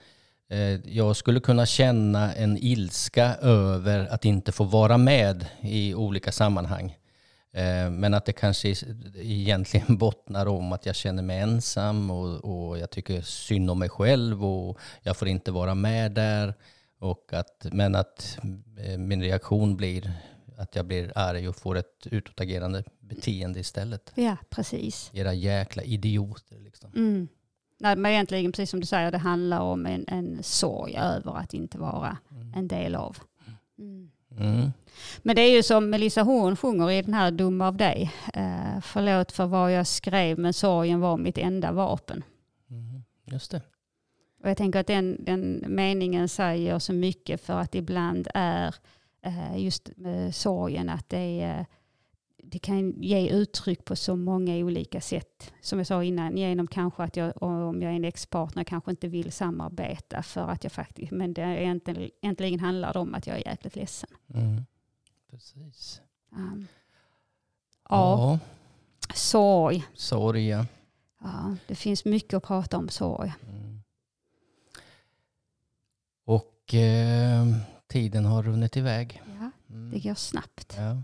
eh, 0.49 0.59
jag 0.95 1.15
skulle 1.15 1.39
kunna 1.39 1.65
känna 1.65 2.33
en 2.33 2.57
ilska 2.57 3.35
över 3.35 4.07
att 4.07 4.25
inte 4.25 4.51
få 4.51 4.63
vara 4.63 4.97
med 4.97 5.45
i 5.61 5.93
olika 5.93 6.31
sammanhang. 6.31 6.95
Eh, 7.53 7.89
men 7.89 8.13
att 8.13 8.25
det 8.25 8.33
kanske 8.33 8.75
egentligen 9.15 9.97
bottnar 9.97 10.45
om 10.45 10.73
att 10.73 10.85
jag 10.85 10.95
känner 10.95 11.23
mig 11.23 11.39
ensam 11.39 12.11
och, 12.11 12.69
och 12.69 12.79
jag 12.79 12.89
tycker 12.89 13.21
synd 13.21 13.71
om 13.71 13.79
mig 13.79 13.89
själv 13.89 14.45
och 14.45 14.79
jag 15.01 15.17
får 15.17 15.27
inte 15.27 15.51
vara 15.51 15.75
med 15.75 16.11
där. 16.11 16.53
Och 16.99 17.33
att, 17.33 17.65
men 17.71 17.95
att 17.95 18.37
eh, 18.77 18.97
min 18.97 19.21
reaktion 19.21 19.77
blir 19.77 20.13
att 20.59 20.75
jag 20.75 20.85
blir 20.85 21.11
arg 21.15 21.47
och 21.47 21.55
får 21.55 21.77
ett 21.77 22.07
utåtagerande 22.11 22.83
beteende 22.99 23.59
istället. 23.59 24.11
Ja, 24.15 24.37
precis. 24.49 25.11
Era 25.13 25.33
jäkla 25.33 25.83
idioter 25.83 26.59
liksom. 26.59 26.91
Mm. 26.95 27.27
Nej, 27.77 27.95
men 27.95 28.11
egentligen, 28.11 28.51
precis 28.51 28.69
som 28.69 28.79
du 28.79 28.85
säger, 28.85 29.11
det 29.11 29.17
handlar 29.17 29.59
om 29.59 29.85
en, 29.85 30.05
en 30.07 30.43
sorg 30.43 30.97
över 30.97 31.37
att 31.37 31.53
inte 31.53 31.77
vara 31.77 32.17
en 32.55 32.67
del 32.67 32.95
av. 32.95 33.17
Mm. 33.77 34.11
Mm. 34.37 34.71
Men 35.21 35.35
det 35.35 35.41
är 35.41 35.55
ju 35.55 35.63
som 35.63 35.89
Melissa 35.89 36.21
Horn 36.21 36.55
sjunger 36.55 36.91
i 36.91 37.01
den 37.01 37.13
här 37.13 37.31
Dum 37.31 37.61
av 37.61 37.77
dig. 37.77 38.11
Eh, 38.33 38.79
förlåt 38.81 39.31
för 39.31 39.45
vad 39.45 39.71
jag 39.71 39.87
skrev 39.87 40.39
men 40.39 40.53
sorgen 40.53 40.99
var 40.99 41.17
mitt 41.17 41.37
enda 41.37 41.71
vapen. 41.71 42.23
Mm. 42.69 43.03
Just 43.25 43.51
det. 43.51 43.61
Och 44.43 44.49
jag 44.49 44.57
tänker 44.57 44.79
att 44.79 44.87
den, 44.87 45.23
den 45.25 45.63
meningen 45.67 46.29
säger 46.29 46.79
så 46.79 46.93
mycket 46.93 47.41
för 47.41 47.59
att 47.59 47.75
ibland 47.75 48.27
är 48.33 48.75
just 49.55 49.89
med 49.97 50.35
sorgen 50.35 50.89
att 50.89 51.09
det, 51.09 51.41
är, 51.41 51.65
det 52.43 52.59
kan 52.59 53.01
ge 53.01 53.29
uttryck 53.29 53.85
på 53.85 53.95
så 53.95 54.15
många 54.15 54.55
olika 54.55 55.01
sätt. 55.01 55.53
Som 55.61 55.77
jag 55.79 55.87
sa 55.87 56.03
innan, 56.03 56.37
genom 56.37 56.67
kanske 56.67 57.03
att 57.03 57.17
jag, 57.17 57.43
om 57.43 57.81
jag 57.81 57.91
är 57.91 57.95
en 57.95 58.05
ex-partner, 58.05 58.63
kanske 58.63 58.91
inte 58.91 59.07
vill 59.07 59.31
samarbeta 59.31 60.23
för 60.23 60.47
att 60.47 60.63
jag 60.63 60.73
faktiskt, 60.73 61.11
men 61.11 61.33
det 61.33 61.41
är 61.41 61.57
egentligen, 61.57 62.09
egentligen 62.21 62.59
handlar 62.59 62.93
det 62.93 62.99
om 62.99 63.15
att 63.15 63.27
jag 63.27 63.37
är 63.37 63.47
jäkligt 63.47 63.75
ledsen. 63.75 64.09
Mm. 64.33 64.65
Precis. 65.31 66.01
Um, 66.31 66.67
ja, 67.89 68.39
sorg. 69.13 69.85
Sorg, 69.93 70.47
ja. 70.47 70.65
Ja, 71.21 71.55
det 71.67 71.75
finns 71.75 72.05
mycket 72.05 72.33
att 72.33 72.43
prata 72.43 72.77
om 72.77 72.89
sorg. 72.89 73.33
Mm. 73.49 73.81
Och 76.25 76.73
eh, 76.73 77.45
tiden 77.89 78.25
har 78.25 78.43
runnit 78.43 78.77
iväg. 78.77 79.21
Ja, 79.39 79.51
Mm. 79.75 79.91
det 79.91 79.99
går 79.99 80.13
snabbt. 80.15 80.73
Ja. 80.77 81.03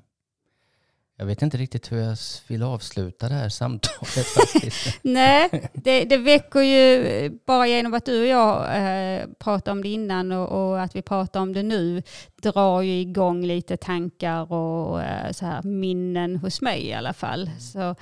Jag 1.17 1.25
vet 1.25 1.41
inte 1.41 1.57
riktigt 1.57 1.91
hur 1.91 1.97
jag 1.97 2.17
vill 2.47 2.63
avsluta 2.63 3.29
det 3.29 3.35
här 3.35 3.49
samtalet 3.49 4.25
faktiskt. 4.35 4.99
Nej, 5.01 5.69
det, 5.73 6.05
det 6.05 6.17
väcker 6.17 6.59
ju 6.59 7.29
bara 7.45 7.67
genom 7.67 7.93
att 7.93 8.05
du 8.05 8.21
och 8.21 8.27
jag 8.27 8.77
eh, 8.77 9.27
pratade 9.39 9.71
om 9.71 9.81
det 9.81 9.89
innan 9.89 10.31
och, 10.31 10.69
och 10.69 10.81
att 10.81 10.95
vi 10.95 11.01
pratar 11.01 11.39
om 11.39 11.53
det 11.53 11.63
nu 11.63 12.03
drar 12.41 12.81
ju 12.81 12.99
igång 13.01 13.45
lite 13.45 13.77
tankar 13.77 14.53
och 14.53 15.03
eh, 15.03 15.31
så 15.31 15.45
här 15.45 15.63
minnen 15.63 16.35
hos 16.35 16.61
mig 16.61 16.85
i 16.85 16.93
alla 16.93 17.13
fall. 17.13 17.49
Så 17.59 17.95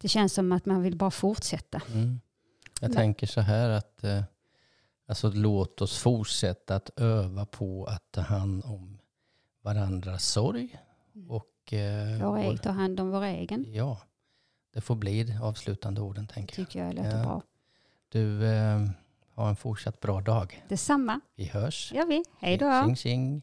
det 0.00 0.08
känns 0.08 0.32
som 0.34 0.52
att 0.52 0.66
man 0.66 0.82
vill 0.82 0.96
bara 0.96 1.10
fortsätta. 1.10 1.80
Mm. 1.92 2.20
Jag 2.80 2.88
Nej. 2.90 2.96
tänker 2.96 3.26
så 3.26 3.40
här 3.40 3.68
att 3.70 4.04
eh, 4.04 4.22
alltså, 5.08 5.30
låt 5.30 5.80
oss 5.82 5.98
fortsätta 5.98 6.74
att 6.76 6.90
öva 6.96 7.46
på 7.46 7.84
att 7.84 8.04
ta 8.12 8.20
hand 8.20 8.64
om 8.64 8.98
varandras 9.62 10.24
sorg. 10.28 10.78
Och, 11.28 11.72
eh, 11.72 12.22
Vår 12.22 12.36
egen, 12.38 12.58
ta 12.58 12.70
hand 12.70 13.00
om 13.00 13.10
vår 13.10 13.22
egen, 13.24 13.64
Ja, 13.68 14.00
det 14.74 14.80
får 14.80 14.94
bli 14.96 15.24
de 15.24 15.36
avslutande 15.42 16.00
orden 16.00 16.26
tänker 16.26 16.60
jag. 16.60 16.68
tycker 16.68 16.84
jag 16.84 16.94
låter 16.94 17.16
Ja. 17.18 17.22
bra. 17.22 17.42
Du, 18.08 18.46
eh, 18.46 18.80
ha 19.34 19.48
en 19.48 19.56
fortsatt 19.56 20.00
bra 20.00 20.20
dag. 20.20 20.64
Detsamma 20.68 21.20
Vi 21.34 21.44
hörs. 21.44 21.92
gör 21.92 22.06
vi. 22.06 22.24
Hej 22.40 22.58
då. 22.58 22.82
Tjing 22.84 22.96
tjing. 22.96 23.42